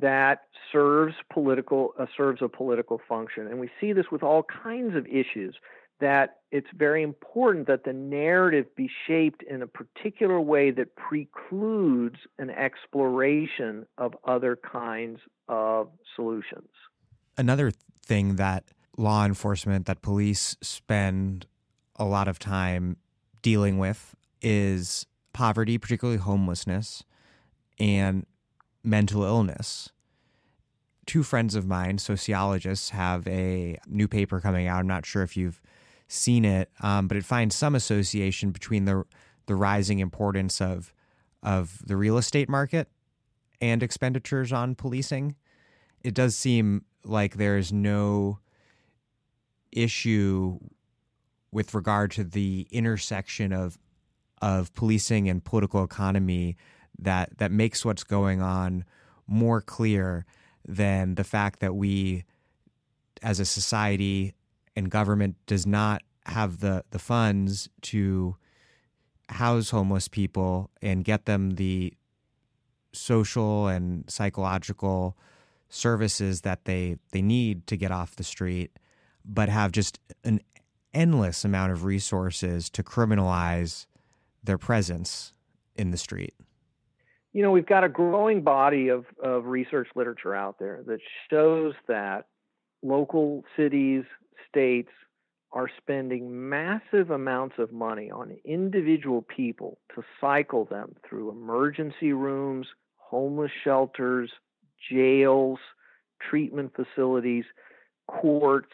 [0.00, 3.46] that serves political uh, serves a political function.
[3.46, 5.54] And we see this with all kinds of issues
[6.00, 12.16] that it's very important that the narrative be shaped in a particular way that precludes
[12.38, 16.68] an exploration of other kinds of solutions.
[17.38, 17.70] Another
[18.04, 18.64] thing that
[18.96, 21.46] law enforcement that police spend
[21.96, 22.96] a lot of time
[23.42, 27.04] dealing with is poverty particularly homelessness.
[27.78, 28.26] And
[28.84, 29.90] mental illness.
[31.06, 34.78] Two friends of mine, sociologists, have a new paper coming out.
[34.78, 35.60] I'm not sure if you've
[36.08, 39.04] seen it, um, but it finds some association between the
[39.46, 40.92] the rising importance of
[41.42, 42.88] of the real estate market
[43.60, 45.36] and expenditures on policing.
[46.02, 48.38] It does seem like there's no
[49.72, 50.58] issue
[51.52, 53.78] with regard to the intersection of
[54.42, 56.56] of policing and political economy
[56.98, 58.84] that that makes what's going on
[59.26, 60.24] more clear
[60.66, 62.24] than the fact that we
[63.22, 64.34] as a society
[64.76, 68.36] and government does not have the the funds to
[69.28, 71.92] house homeless people and get them the
[72.92, 75.16] social and psychological
[75.68, 78.70] services that they they need to get off the street
[79.24, 80.40] but have just an
[80.92, 83.86] endless amount of resources to criminalize
[84.44, 85.32] their presence
[85.74, 86.34] in the street
[87.34, 91.74] you know, we've got a growing body of, of research literature out there that shows
[91.88, 92.26] that
[92.82, 94.04] local cities,
[94.48, 94.90] states
[95.52, 102.68] are spending massive amounts of money on individual people to cycle them through emergency rooms,
[102.96, 104.30] homeless shelters,
[104.90, 105.58] jails,
[106.20, 107.44] treatment facilities,
[108.06, 108.72] courts,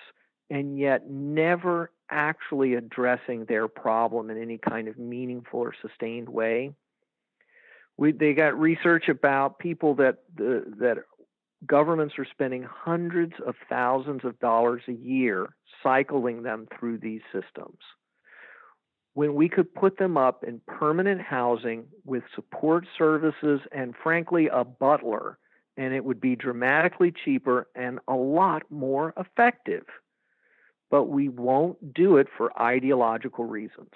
[0.50, 6.72] and yet never actually addressing their problem in any kind of meaningful or sustained way
[8.00, 10.96] we they got research about people that the, that
[11.66, 17.78] governments are spending hundreds of thousands of dollars a year cycling them through these systems.
[19.12, 24.64] When we could put them up in permanent housing with support services and, frankly, a
[24.64, 25.38] butler
[25.76, 29.84] and it would be dramatically cheaper and a lot more effective.
[30.90, 33.90] But we won't do it for ideological reasons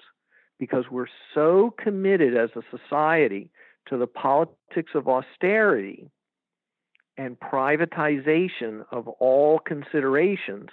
[0.59, 3.49] because we're so committed as a society
[3.87, 6.09] to the politics of austerity
[7.17, 10.69] and privatization of all considerations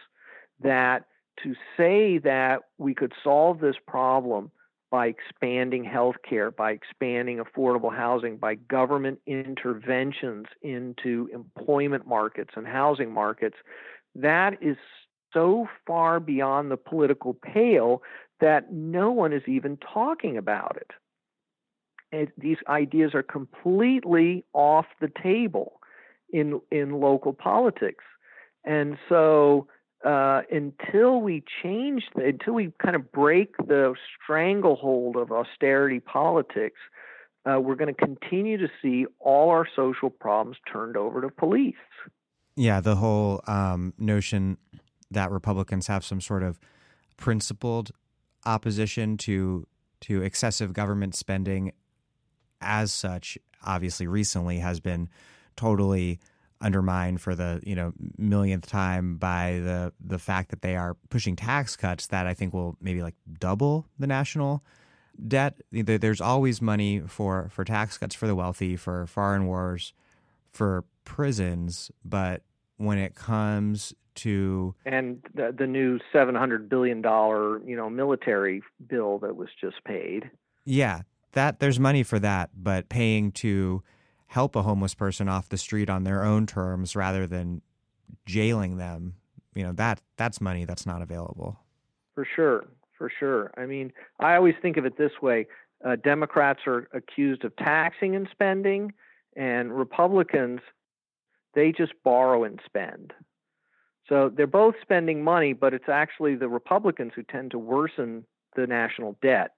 [0.61, 1.05] that
[1.43, 4.51] to say that we could solve this problem
[4.91, 13.11] by expanding healthcare, by expanding affordable housing, by government interventions into employment markets and housing
[13.11, 13.57] markets,
[14.15, 14.77] that is
[15.33, 18.03] so far beyond the political pale
[18.41, 20.91] that no one is even talking about it.
[22.13, 25.81] And these ideas are completely off the table
[26.31, 28.05] in in local politics,
[28.65, 29.67] and so
[30.05, 36.79] uh, until we change, the, until we kind of break the stranglehold of austerity politics,
[37.47, 41.75] uh, we're going to continue to see all our social problems turned over to police.
[42.57, 44.59] Yeah, the whole um, notion
[45.11, 46.59] that Republicans have some sort of
[47.17, 47.93] principled
[48.45, 49.67] opposition to
[50.01, 51.73] to excessive government spending
[52.63, 55.09] as such obviously recently has been
[55.57, 56.19] totally
[56.61, 61.37] undermined for the you know millionth time by the the fact that they are pushing
[61.37, 64.65] tax cuts that I think will maybe like double the national
[65.27, 65.61] debt.
[65.71, 69.93] There's always money for for tax cuts for the wealthy, for foreign wars,
[70.53, 72.43] for prisons, but
[72.77, 79.19] when it comes to and the, the new 700 billion dollar you know military bill
[79.19, 80.31] that was just paid
[80.67, 81.01] yeah
[81.33, 83.83] that there's money for that but paying to
[84.27, 87.61] help a homeless person off the street on their own terms rather than
[88.25, 89.15] jailing them
[89.55, 91.59] you know that that's money that's not available.
[92.15, 92.67] For sure
[92.97, 93.51] for sure.
[93.57, 95.47] I mean i always think of it this way
[95.85, 98.93] uh, democrats are accused of taxing and spending
[99.37, 100.61] and republicans
[101.55, 103.13] they just borrow and spend.
[104.09, 108.25] So they're both spending money but it's actually the republicans who tend to worsen
[108.57, 109.53] the national debt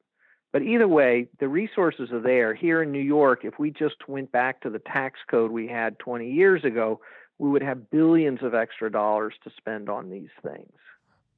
[0.55, 2.55] but either way, the resources are there.
[2.55, 5.98] Here in New York, if we just went back to the tax code we had
[5.98, 7.00] 20 years ago,
[7.40, 10.70] we would have billions of extra dollars to spend on these things.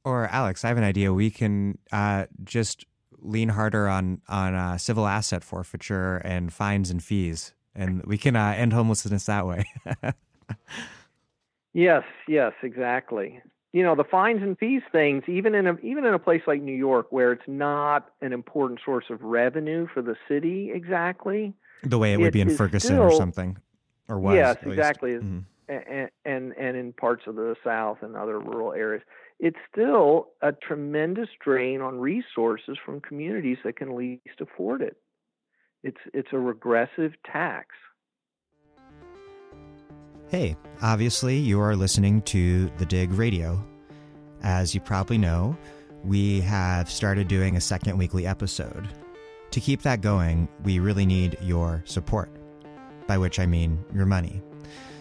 [0.05, 1.15] Or Alex, I have an idea.
[1.15, 2.85] We can uh, just
[3.19, 8.37] lean harder on on uh, civil asset forfeiture and fines and fees, and we can
[8.37, 9.65] uh, end homelessness that way.
[11.73, 13.41] yes, yes, exactly
[13.77, 16.63] you know the fines and fees things even in a even in a place like
[16.63, 21.53] New York where it's not an important source of revenue for the city exactly
[21.83, 23.59] the way it would be in Ferguson still, or something
[24.09, 25.11] or was yes exactly.
[25.11, 25.41] Mm-hmm.
[25.69, 29.03] and, and and in parts of the south and other rural areas.
[29.39, 34.97] It's still a tremendous drain on resources from communities that can least afford it.
[35.83, 37.67] It's it's a regressive tax
[40.29, 43.65] Hey, obviously, you are listening to The Dig Radio.
[44.43, 45.57] As you probably know,
[46.03, 48.89] we have started doing a second weekly episode.
[49.53, 52.29] To keep that going, we really need your support,
[53.07, 54.43] by which I mean your money.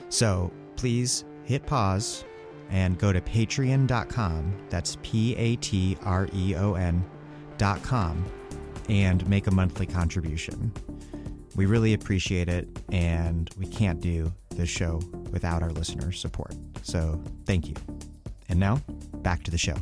[0.09, 2.23] So please hit pause
[2.69, 4.53] and go to patreon.com.
[4.69, 8.25] That's P A T R E O N.com
[8.89, 10.71] and make a monthly contribution.
[11.55, 15.01] We really appreciate it, and we can't do this show
[15.31, 16.53] without our listeners' support.
[16.83, 17.75] So thank you.
[18.49, 18.81] And now,
[19.15, 19.75] back to the show.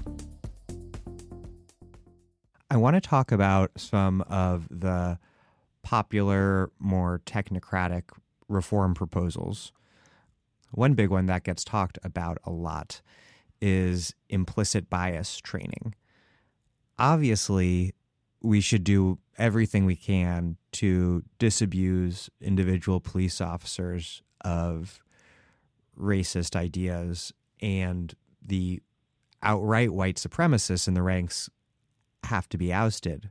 [2.69, 5.17] I want to talk about some of the
[5.84, 8.03] popular, more technocratic
[8.47, 9.71] reform proposals.
[10.71, 13.01] One big one that gets talked about a lot
[13.61, 15.93] is implicit bias training.
[16.97, 17.93] Obviously,
[18.44, 25.00] we should do everything we can to disabuse individual police officers of
[25.98, 27.32] racist ideas
[27.62, 28.14] and
[28.46, 28.82] the
[29.41, 31.50] outright white supremacists in the ranks
[32.26, 33.30] have to be ousted.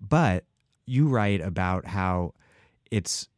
[0.00, 0.44] But
[0.86, 2.34] you write about how
[2.90, 3.28] it's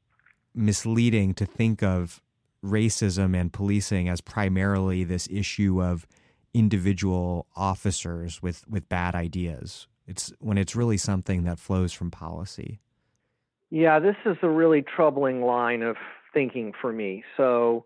[0.55, 2.22] misleading to think of
[2.64, 6.07] racism and policing as primarily this issue of
[6.55, 9.86] individual officers with, with bad ideas.
[10.09, 12.80] It's when it's really something that flows from policy.
[13.70, 15.96] Yeah, this is a really troubling line of
[16.32, 17.22] thinking for me.
[17.36, 17.84] So,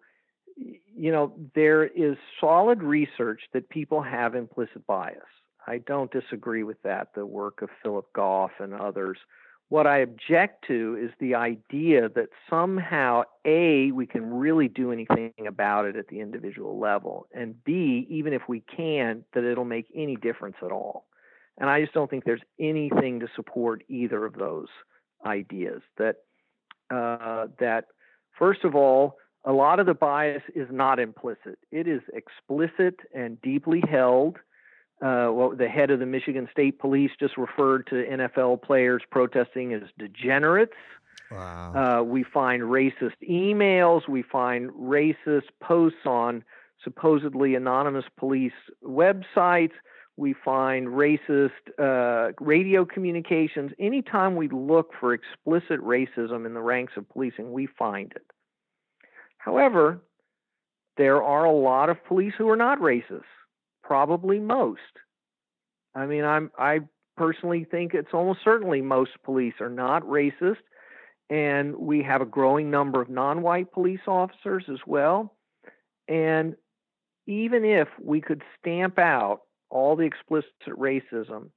[0.56, 5.18] you know, there is solid research that people have implicit bias.
[5.66, 9.18] I don't disagree with that, the work of Philip Goff and others.
[9.68, 15.32] What I object to is the idea that somehow, A, we can really do anything
[15.48, 19.86] about it at the individual level, and B, even if we can, that it'll make
[19.94, 21.06] any difference at all.
[21.58, 24.68] And I just don't think there's anything to support either of those
[25.24, 25.82] ideas.
[25.98, 26.16] That
[26.90, 27.86] uh, that
[28.38, 31.58] first of all, a lot of the bias is not implicit.
[31.70, 34.36] It is explicit and deeply held.
[35.00, 39.74] Uh, well, the head of the Michigan State Police just referred to NFL players protesting
[39.74, 40.76] as degenerates.
[41.32, 41.72] Wow.
[41.74, 44.08] Uh, we find racist emails.
[44.08, 46.44] We find racist posts on
[46.84, 48.52] supposedly anonymous police
[48.84, 49.72] websites.
[50.16, 53.72] We find racist uh, radio communications.
[53.78, 58.26] Anytime we look for explicit racism in the ranks of policing, we find it.
[59.38, 60.02] However,
[60.96, 63.22] there are a lot of police who are not racist,
[63.82, 64.80] probably most.
[65.94, 66.80] I mean, I'm I
[67.16, 70.62] personally think it's almost certainly most police are not racist,
[71.30, 75.34] and we have a growing number of non-white police officers as well.
[76.08, 76.56] And
[77.26, 79.42] even if we could stamp out
[79.72, 81.48] all the explicit racism,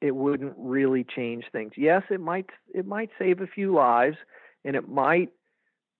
[0.00, 1.72] it wouldn't really change things.
[1.76, 4.16] Yes, it might it might save a few lives
[4.64, 5.30] and it might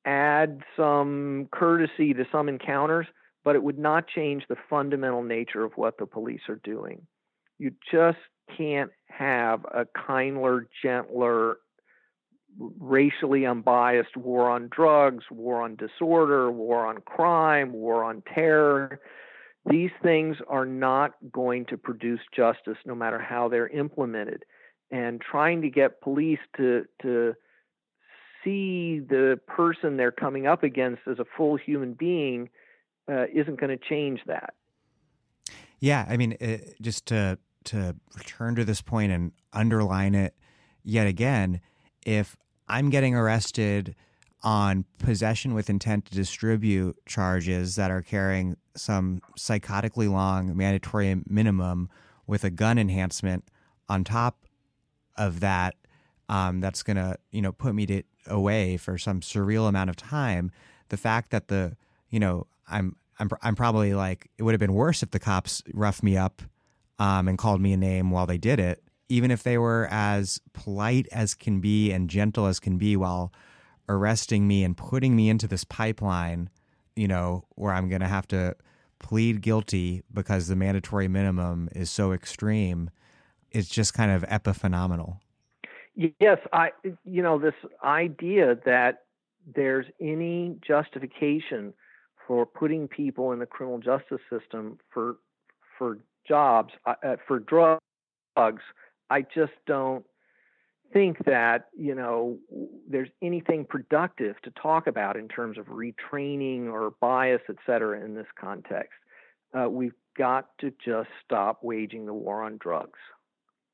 [0.04, 3.06] add some courtesy to some encounters,
[3.44, 7.06] but it would not change the fundamental nature of what the police are doing.
[7.58, 8.18] You just
[8.56, 11.58] can't have a kinder, gentler,
[12.78, 19.00] racially unbiased war on drugs, war on disorder, war on crime, war on terror.
[19.70, 24.44] These things are not going to produce justice no matter how they're implemented.
[24.90, 27.34] And trying to get police to, to
[28.42, 32.48] see the person they're coming up against as a full human being
[33.10, 34.54] uh, isn't going to change that.
[35.80, 40.34] Yeah, I mean, it, just to to return to this point and underline it
[40.82, 41.60] yet again,
[42.06, 43.94] if I'm getting arrested
[44.42, 51.88] on possession with intent to distribute charges that are carrying some psychotically long mandatory minimum
[52.26, 53.44] with a gun enhancement
[53.88, 54.46] on top
[55.16, 55.74] of that
[56.28, 59.96] um, that's going to you know put me to, away for some surreal amount of
[59.96, 60.52] time.
[60.90, 61.76] The fact that the
[62.10, 65.62] you know i'm i'm, I'm probably like it would have been worse if the cops
[65.72, 66.42] roughed me up
[66.98, 70.40] um, and called me a name while they did it even if they were as
[70.52, 73.32] polite as can be and gentle as can be while
[73.88, 76.50] arresting me and putting me into this pipeline
[76.96, 78.54] you know where i'm going to have to
[78.98, 82.90] plead guilty because the mandatory minimum is so extreme
[83.50, 85.18] it's just kind of epiphenomenal.
[86.20, 86.70] Yes, I
[87.04, 89.02] you know this idea that
[89.54, 91.74] there's any justification
[92.26, 95.16] for putting people in the criminal justice system for
[95.76, 97.82] for jobs uh, uh for drugs
[99.10, 100.04] I just don't
[100.92, 102.38] think that you know
[102.88, 108.14] there's anything productive to talk about in terms of retraining or bias et cetera in
[108.14, 108.98] this context
[109.58, 112.98] uh, we've got to just stop waging the war on drugs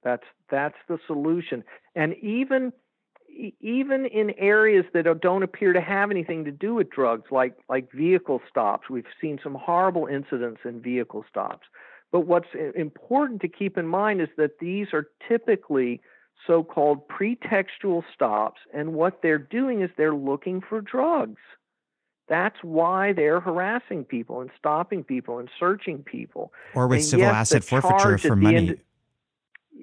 [0.05, 1.65] that's that's the solution.
[1.97, 2.73] And even
[3.61, 7.91] even in areas that don't appear to have anything to do with drugs, like like
[7.91, 11.67] vehicle stops, we've seen some horrible incidents in vehicle stops.
[12.13, 16.01] But what's important to keep in mind is that these are typically
[16.47, 21.41] so-called pretextual stops, and what they're doing is they're looking for drugs.
[22.29, 26.53] That's why they're harassing people and stopping people and searching people.
[26.75, 28.57] Or with and civil yes, asset forfeiture for money.
[28.57, 28.79] End,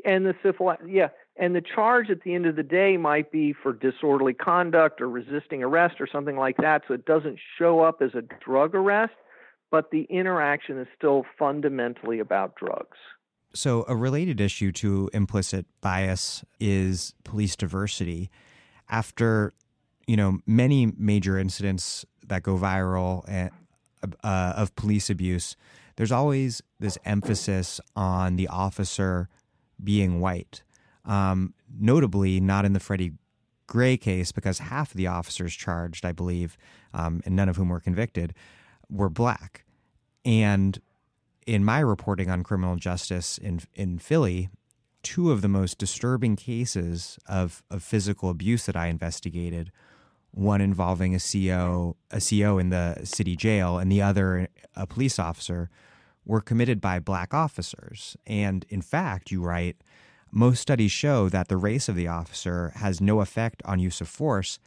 [0.05, 3.53] and the civil yeah and the charge at the end of the day might be
[3.53, 8.01] for disorderly conduct or resisting arrest or something like that so it doesn't show up
[8.01, 9.13] as a drug arrest
[9.69, 12.97] but the interaction is still fundamentally about drugs
[13.53, 18.29] so a related issue to implicit bias is police diversity
[18.89, 19.53] after
[20.07, 23.51] you know many major incidents that go viral and,
[24.23, 25.55] uh, of police abuse
[25.95, 29.29] there's always this emphasis on the officer
[29.83, 30.63] being white.
[31.05, 33.13] Um, notably, not in the Freddie
[33.67, 36.57] Gray case, because half of the officers charged, I believe,
[36.93, 38.33] um, and none of whom were convicted,
[38.89, 39.63] were black.
[40.25, 40.79] And
[41.45, 44.49] in my reporting on criminal justice in in Philly,
[45.03, 49.71] two of the most disturbing cases of, of physical abuse that I investigated,
[50.31, 55.19] one involving a CO a CO in the city jail, and the other a police
[55.19, 55.69] officer,
[56.25, 58.15] were committed by black officers.
[58.27, 59.77] And in fact, you write,
[60.31, 64.07] most studies show that the race of the officer has no effect on use of
[64.07, 64.59] force,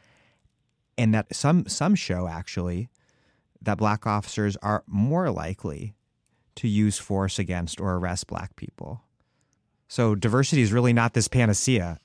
[0.97, 2.89] and that some some show actually
[3.61, 5.95] that black officers are more likely
[6.55, 9.01] to use force against or arrest black people.
[9.87, 11.99] So diversity is really not this panacea.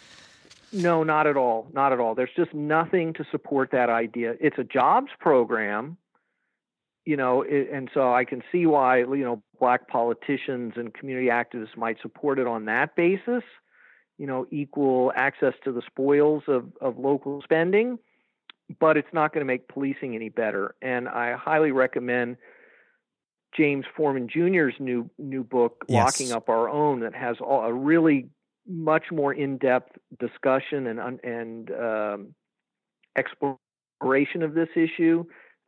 [0.72, 1.68] no, not at all.
[1.72, 2.14] Not at all.
[2.14, 4.34] There's just nothing to support that idea.
[4.40, 5.96] It's a jobs program
[7.06, 11.76] you know, and so I can see why you know black politicians and community activists
[11.76, 13.44] might support it on that basis.
[14.18, 17.98] You know, equal access to the spoils of of local spending.
[18.80, 20.74] but it's not going to make policing any better.
[20.82, 22.36] And I highly recommend
[23.56, 26.20] James Forman Jr.'s new new book, yes.
[26.20, 28.28] Locking Up Our Own, that has all, a really
[28.68, 32.34] much more in-depth discussion and and um,
[33.16, 35.24] exploration of this issue,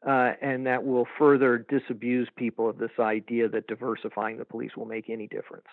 [0.07, 4.87] uh, and that will further disabuse people of this idea that diversifying the police will
[4.87, 5.67] make any difference.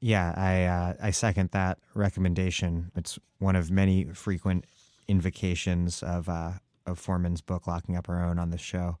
[0.00, 2.92] Yeah, I uh, I second that recommendation.
[2.94, 4.64] It's one of many frequent
[5.08, 6.52] invocations of uh,
[6.86, 8.98] of Forman's book, "Locking Up Our Own," on the show.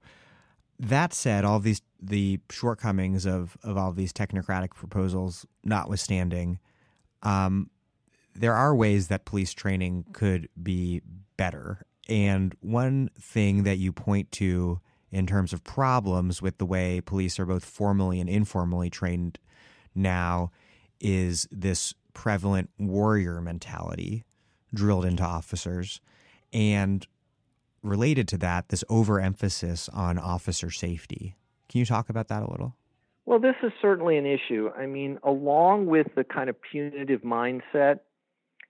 [0.78, 6.60] That said, all these the shortcomings of of all these technocratic proposals notwithstanding,
[7.22, 7.70] um,
[8.34, 11.02] there are ways that police training could be
[11.36, 11.84] better.
[12.08, 17.38] And one thing that you point to in terms of problems with the way police
[17.38, 19.38] are both formally and informally trained
[19.94, 20.50] now
[21.00, 24.24] is this prevalent warrior mentality
[24.74, 26.00] drilled into officers.
[26.52, 27.06] And
[27.88, 31.34] related to that, this overemphasis on officer safety.
[31.68, 32.76] Can you talk about that a little?
[33.26, 34.70] Well, this is certainly an issue.
[34.76, 38.00] I mean, along with the kind of punitive mindset,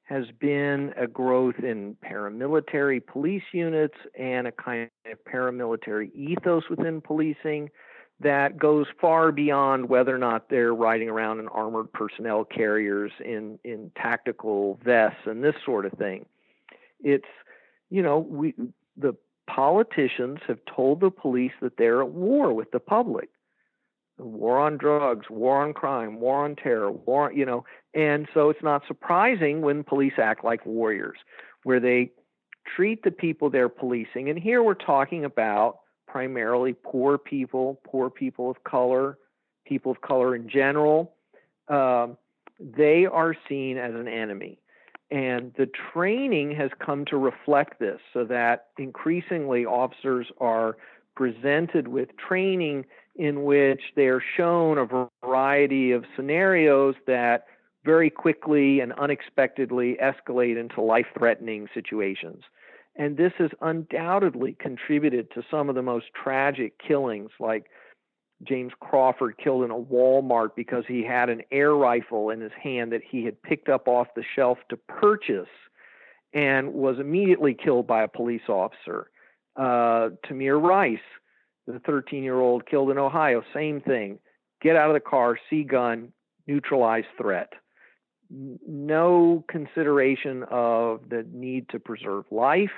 [0.09, 7.03] has been a growth in paramilitary police units and a kind of paramilitary ethos within
[7.03, 7.69] policing
[8.21, 13.59] that goes far beyond whether or not they're riding around in armored personnel carriers in
[13.64, 16.25] in tactical vests and this sort of thing.
[17.01, 17.29] It's
[17.91, 18.55] you know we
[18.99, 19.15] the
[19.49, 23.31] politicians have told the police that they're at war with the public.
[24.19, 28.63] War on drugs, war on crime, war on terror, war you know, and so it's
[28.63, 31.19] not surprising when police act like warriors,
[31.63, 32.11] where they
[32.77, 34.29] treat the people they're policing.
[34.29, 35.79] And here we're talking about
[36.09, 39.19] primarily poor people, poor people of color,
[39.67, 41.15] people of color in general,
[41.69, 42.17] um,
[42.59, 44.59] they are seen as an enemy.
[45.11, 50.77] And the training has come to reflect this so that increasingly officers are
[51.17, 52.85] presented with training
[53.17, 57.47] in which they are shown a variety of scenarios that
[57.85, 62.43] very quickly and unexpectedly escalate into life threatening situations.
[62.97, 67.67] And this has undoubtedly contributed to some of the most tragic killings, like
[68.43, 72.93] James Crawford killed in a Walmart because he had an air rifle in his hand
[72.93, 75.49] that he had picked up off the shelf to purchase
[76.32, 79.11] and was immediately killed by a police officer.
[79.57, 80.99] Uh, Tamir Rice,
[81.66, 84.18] the 13 year old killed in Ohio, same thing.
[84.62, 86.12] Get out of the car, see gun,
[86.47, 87.53] neutralize threat
[88.30, 92.70] no consideration of the need to preserve life,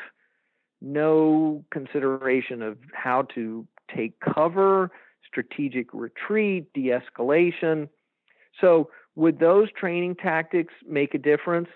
[0.80, 4.90] no consideration of how to take cover,
[5.30, 7.88] strategic retreat, de escalation.
[8.60, 11.68] So, would those training tactics make a difference?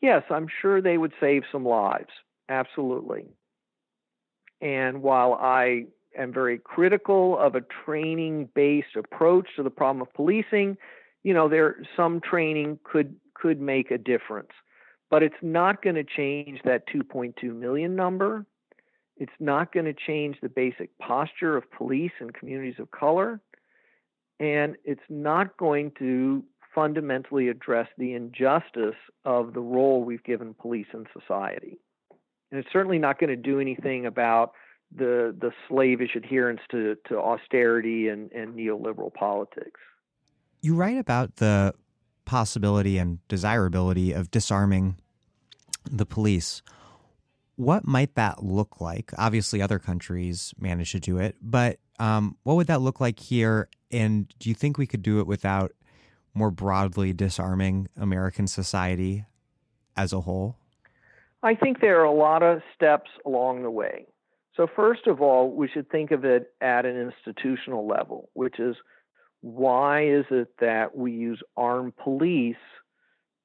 [0.00, 2.10] Yes, I'm sure they would save some lives.
[2.48, 3.26] Absolutely.
[4.60, 5.86] And while I
[6.18, 10.76] am very critical of a training based approach to the problem of policing,
[11.22, 14.50] you know, there some training could could make a difference,
[15.10, 18.44] but it's not going to change that 2.2 million number.
[19.20, 23.40] It's not going to change the basic posture of police and communities of color,
[24.40, 26.42] and it's not going to
[26.74, 28.96] fundamentally address the injustice
[29.26, 31.78] of the role we've given police in society.
[32.50, 34.52] And it's certainly not going to do anything about
[34.96, 39.80] the the slavish adherence to, to austerity and, and neoliberal politics.
[40.62, 41.74] You write about the
[42.24, 44.96] possibility and desirability of disarming
[45.84, 46.62] the police.
[47.60, 49.12] What might that look like?
[49.18, 53.68] Obviously, other countries manage to do it, but um, what would that look like here?
[53.90, 55.72] And do you think we could do it without
[56.32, 59.26] more broadly disarming American society
[59.94, 60.56] as a whole?
[61.42, 64.06] I think there are a lot of steps along the way.
[64.56, 68.74] So, first of all, we should think of it at an institutional level, which is
[69.42, 72.56] why is it that we use armed police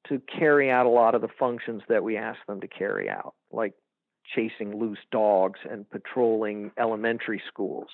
[0.08, 3.34] to carry out a lot of the functions that we ask them to carry out,
[3.52, 3.74] like
[4.34, 7.88] chasing loose dogs and patrolling elementary schools?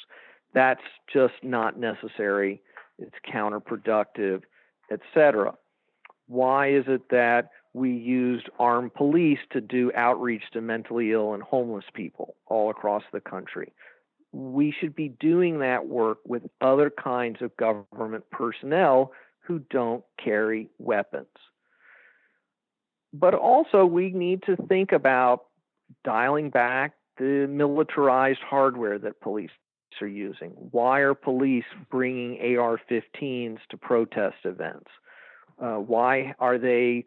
[0.54, 2.62] That's just not necessary.
[3.00, 4.44] It's counterproductive,
[4.92, 5.56] etc.
[6.28, 11.42] Why is it that we used armed police to do outreach to mentally ill and
[11.42, 13.74] homeless people all across the country?
[14.34, 20.70] we should be doing that work with other kinds of government personnel who don't carry
[20.80, 21.28] weapons.
[23.14, 25.46] But also, we need to think about
[26.04, 29.52] dialing back the militarized hardware that police
[30.02, 30.52] are using.
[30.72, 34.89] Why are police bringing AR 15s to protest events?
[35.62, 37.06] Uh, why are they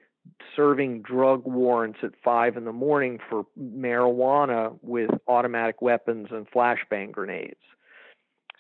[0.57, 7.13] serving drug warrants at five in the morning for marijuana with automatic weapons and flashbang
[7.13, 7.61] grenades.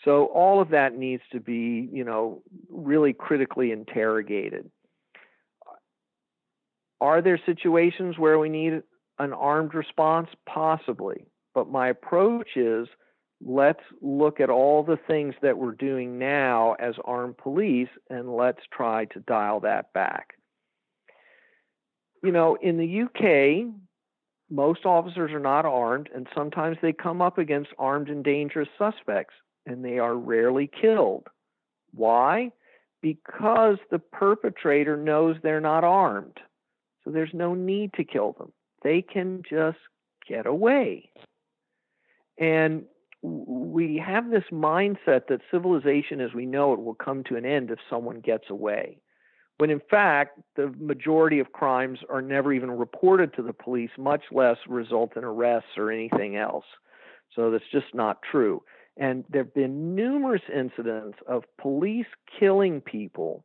[0.04, 4.70] So all of that needs to be, you know, really critically interrogated.
[7.00, 8.82] Are there situations where we need
[9.18, 10.28] an armed response?
[10.46, 11.26] Possibly.
[11.54, 12.88] But my approach is
[13.44, 18.62] let's look at all the things that we're doing now as armed police and let's
[18.72, 20.34] try to dial that back.
[22.22, 23.74] You know, in the UK,
[24.50, 29.34] most officers are not armed, and sometimes they come up against armed and dangerous suspects,
[29.66, 31.26] and they are rarely killed.
[31.92, 32.50] Why?
[33.02, 36.38] Because the perpetrator knows they're not armed.
[37.04, 38.52] So there's no need to kill them.
[38.84, 39.78] They can just
[40.28, 41.10] get away.
[42.38, 42.84] And
[43.22, 47.70] we have this mindset that civilization as we know it will come to an end
[47.70, 48.98] if someone gets away.
[49.56, 54.24] When in fact, the majority of crimes are never even reported to the police, much
[54.30, 56.64] less result in arrests or anything else.
[57.34, 58.62] So that's just not true.
[58.96, 62.06] And there have been numerous incidents of police
[62.38, 63.44] killing people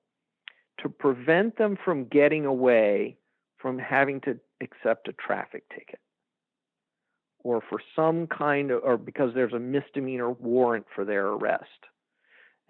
[0.81, 3.17] to prevent them from getting away
[3.59, 5.99] from having to accept a traffic ticket
[7.43, 11.65] or for some kind of, or because there's a misdemeanor warrant for their arrest.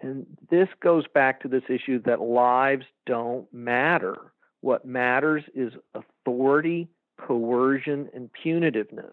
[0.00, 4.16] And this goes back to this issue that lives don't matter.
[4.60, 6.88] What matters is authority,
[7.18, 9.12] coercion, and punitiveness.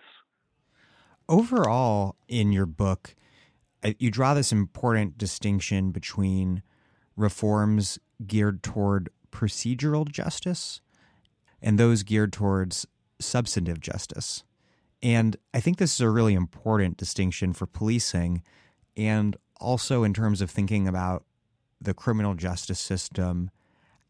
[1.27, 3.15] Overall, in your book,
[3.99, 6.63] you draw this important distinction between
[7.15, 10.81] reforms geared toward procedural justice
[11.67, 12.87] and those geared towards
[13.19, 14.45] substantive justice.
[15.03, 18.41] And I think this is a really important distinction for policing
[18.95, 21.25] and also in terms of thinking about
[21.81, 23.51] the criminal justice system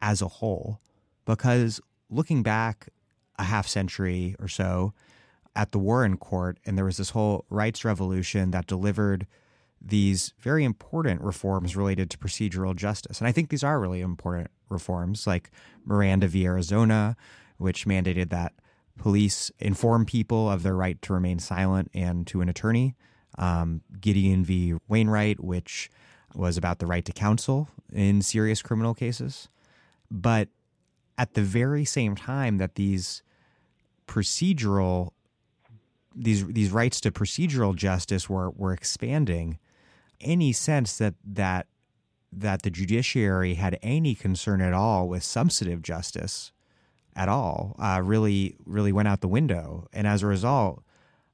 [0.04, 0.80] as a whole.
[1.26, 1.82] Because
[2.12, 2.90] looking back
[3.40, 4.94] a half century or so
[5.56, 9.26] at the Warren Court, and there was this whole rights revolution that delivered
[9.82, 13.20] these very important reforms related to procedural justice.
[13.20, 15.50] And I think these are really important reforms, like
[15.86, 16.46] Miranda v.
[16.46, 17.18] Arizona,
[17.58, 18.54] which mandated that
[18.98, 22.96] police inform people of their right to remain silent and to an attorney.
[23.38, 24.76] Um, Gideon v.
[24.88, 25.90] Wainwright, which
[26.34, 29.50] was about the right to counsel in serious criminal cases.
[30.10, 30.50] But
[31.18, 33.24] at the very same time that these
[34.08, 35.12] procedural
[36.16, 39.60] these these rights to procedural justice were were expanding,
[40.20, 41.68] any sense that that
[42.32, 46.52] that the judiciary had any concern at all with substantive justice
[47.18, 49.88] at all uh, really really went out the window.
[49.92, 50.84] And as a result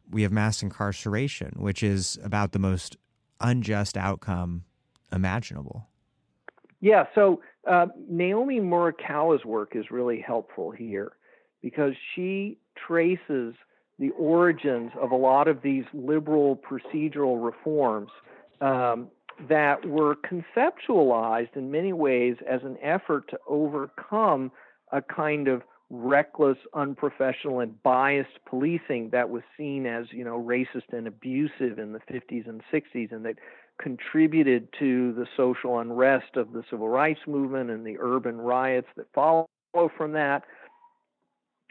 [0.10, 2.98] we have mass incarceration which is about the most
[3.40, 4.64] unjust outcome
[5.12, 5.88] imaginable.
[6.80, 11.12] Yeah so uh, naomi murakawa's work is really helpful here
[11.62, 13.54] because she traces
[14.00, 18.10] the origins of a lot of these liberal procedural reforms
[18.62, 19.08] um,
[19.50, 24.52] that were conceptualized in many ways as an effort to overcome
[24.92, 25.64] a kind of
[25.96, 31.94] reckless, unprofessional, and biased policing that was seen as, you know, racist and abusive in
[31.94, 33.36] the 50s and 60s, and that
[33.80, 39.06] contributed to the social unrest of the civil rights movement and the urban riots that
[39.14, 39.48] follow
[39.96, 40.44] from that.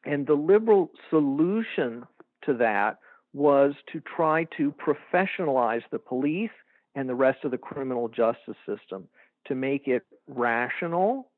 [0.04, 2.04] And the liberal solution
[2.44, 2.98] to that
[3.32, 6.50] was to try to professionalize the police
[6.94, 9.08] and the rest of the criminal justice system
[9.46, 11.28] to make it rational,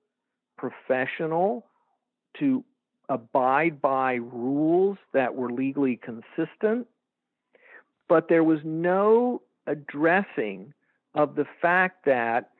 [0.58, 1.66] professional,
[2.38, 2.64] to
[3.08, 6.86] abide by rules that were legally consistent,
[8.08, 10.72] but there was no addressing
[11.14, 12.50] of the fact that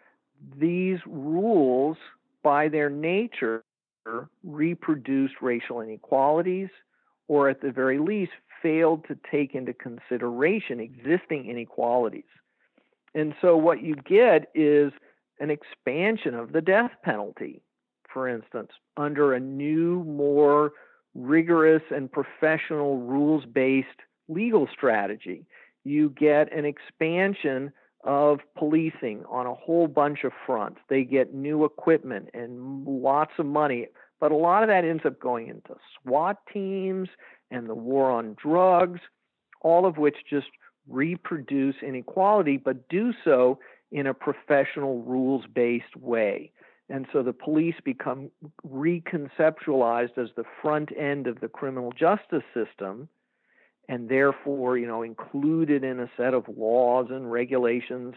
[0.59, 1.97] these rules,
[2.43, 3.63] by their nature,
[4.43, 6.69] reproduced racial inequalities,
[7.29, 8.33] or at the very least,
[8.63, 12.25] failed to take into consideration existing inequalities.
[13.15, 14.93] And so, what you get is
[15.41, 17.63] an expansion of the death penalty
[18.15, 20.73] for instance, under a new, more
[21.15, 23.89] rigorous and professional rules based
[24.29, 25.45] legal strategy.
[25.85, 27.73] You get an expansion
[28.05, 30.81] of policing on a whole bunch of fronts.
[30.89, 33.89] They get new equipment and lots of money,
[34.21, 37.09] but a lot of that ends up going into SWAT teams
[37.51, 39.01] and the war on drugs,
[39.61, 40.47] all of which just
[40.89, 43.59] reproduce inequality, but do so
[43.91, 46.51] in a professional, rules based way.
[46.89, 48.31] And so the police become
[48.67, 53.09] reconceptualized as the front end of the criminal justice system
[53.89, 58.15] and therefore, you know, included in a set of laws and regulations.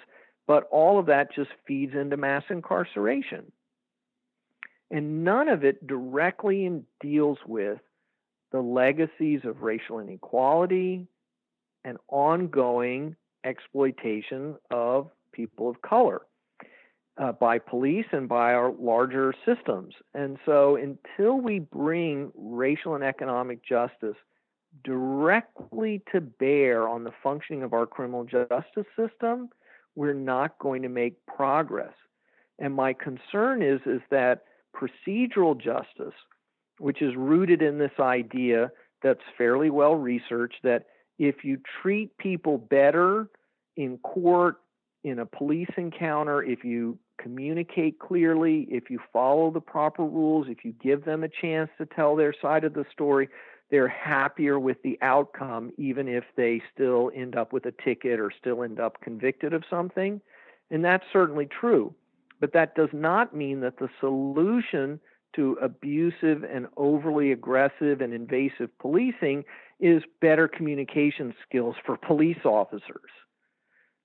[0.47, 3.51] But all of that just feeds into mass incarceration.
[4.89, 7.79] And none of it directly deals with
[8.51, 11.07] the legacies of racial inequality
[11.83, 16.21] and ongoing exploitation of people of color
[17.17, 19.93] uh, by police and by our larger systems.
[20.13, 24.15] And so, until we bring racial and economic justice
[24.83, 29.49] directly to bear on the functioning of our criminal justice system,
[29.95, 31.93] we're not going to make progress.
[32.59, 34.43] And my concern is, is that
[34.75, 36.13] procedural justice,
[36.77, 40.85] which is rooted in this idea that's fairly well researched that
[41.17, 43.29] if you treat people better
[43.75, 44.57] in court,
[45.03, 50.63] in a police encounter, if you communicate clearly, if you follow the proper rules, if
[50.63, 53.29] you give them a chance to tell their side of the story,
[53.69, 58.31] they're happier with the outcome, even if they still end up with a ticket or
[58.31, 60.21] still end up convicted of something.
[60.71, 61.93] And that's certainly true.
[62.39, 64.99] But that does not mean that the solution
[65.35, 69.43] to abusive and overly aggressive and invasive policing
[69.79, 73.11] is better communication skills for police officers.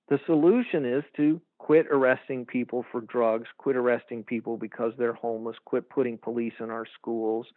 [0.09, 5.55] The solution is to quit arresting people for drugs, quit arresting people because they're homeless,
[5.63, 7.47] quit putting police in our schools,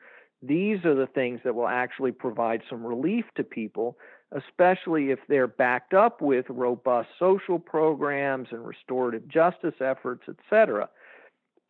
[0.41, 3.99] these are the things that will actually provide some relief to people,
[4.31, 10.89] especially if they're backed up with robust social programs and restorative justice efforts, et cetera.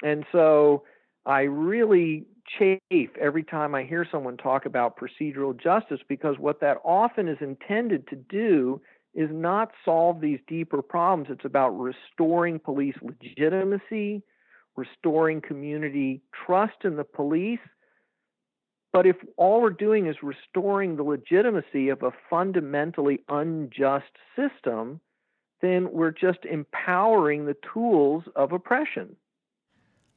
[0.02, 0.82] And so
[1.24, 2.26] I really
[2.58, 7.38] chafe every time I hear someone talk about procedural justice because what that often is
[7.40, 8.82] intended to do
[9.16, 11.28] is not solve these deeper problems.
[11.30, 14.22] It's about restoring police legitimacy,
[14.76, 17.58] restoring community trust in the police,
[18.92, 25.00] but if all we're doing is restoring the legitimacy of a fundamentally unjust system,
[25.60, 29.16] then we're just empowering the tools of oppression.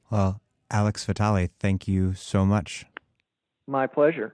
[0.09, 0.39] Well,
[0.71, 2.85] Alex Vitale, thank you so much.
[3.67, 4.33] My pleasure.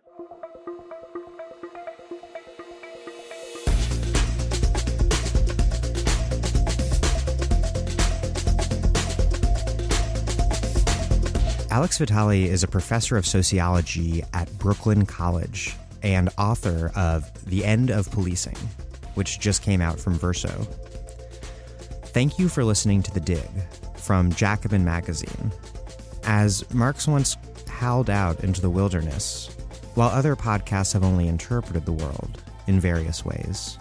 [11.76, 17.90] Alex Vitale is a professor of sociology at Brooklyn College and author of The End
[17.90, 18.56] of Policing,
[19.16, 20.48] which just came out from Verso.
[22.14, 23.50] Thank you for listening to The Dig
[23.98, 25.52] from Jacobin Magazine.
[26.24, 27.36] As Marx once
[27.68, 29.50] howled out into the wilderness,
[29.96, 33.78] while other podcasts have only interpreted the world in various ways,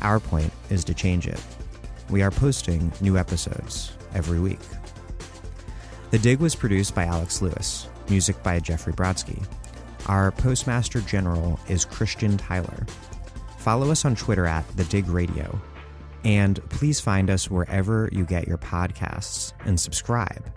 [0.00, 1.42] our point is to change it.
[2.08, 4.60] We are posting new episodes every week.
[6.10, 9.44] The Dig was produced by Alex Lewis, music by Jeffrey Brodsky.
[10.06, 12.86] Our Postmaster General is Christian Tyler.
[13.58, 15.60] Follow us on Twitter at The Dig Radio.
[16.24, 20.50] And please find us wherever you get your podcasts and subscribe.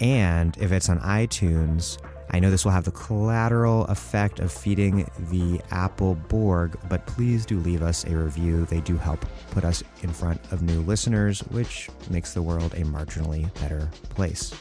[0.00, 1.96] And if it's on iTunes,
[2.30, 7.46] I know this will have the collateral effect of feeding the Apple Borg, but please
[7.46, 8.66] do leave us a review.
[8.66, 12.82] They do help put us in front of new listeners, which makes the world a
[12.82, 14.52] marginally better place.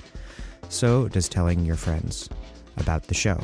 [0.69, 2.29] So does telling your friends
[2.77, 3.39] about the show.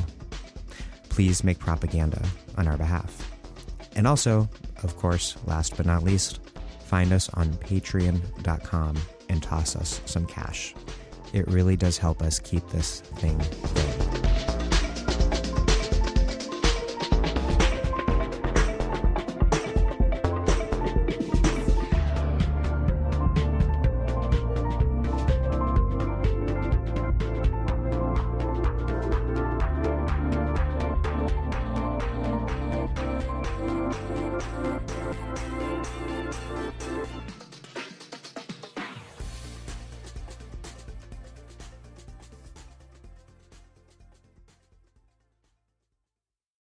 [1.08, 2.22] Please make propaganda
[2.56, 3.30] on our behalf.
[3.94, 4.48] And also,
[4.82, 6.40] of course, last but not least,
[6.86, 8.96] find us on patreon.com
[9.28, 10.74] and toss us some cash.
[11.34, 13.36] It really does help us keep this thing
[13.74, 14.23] going.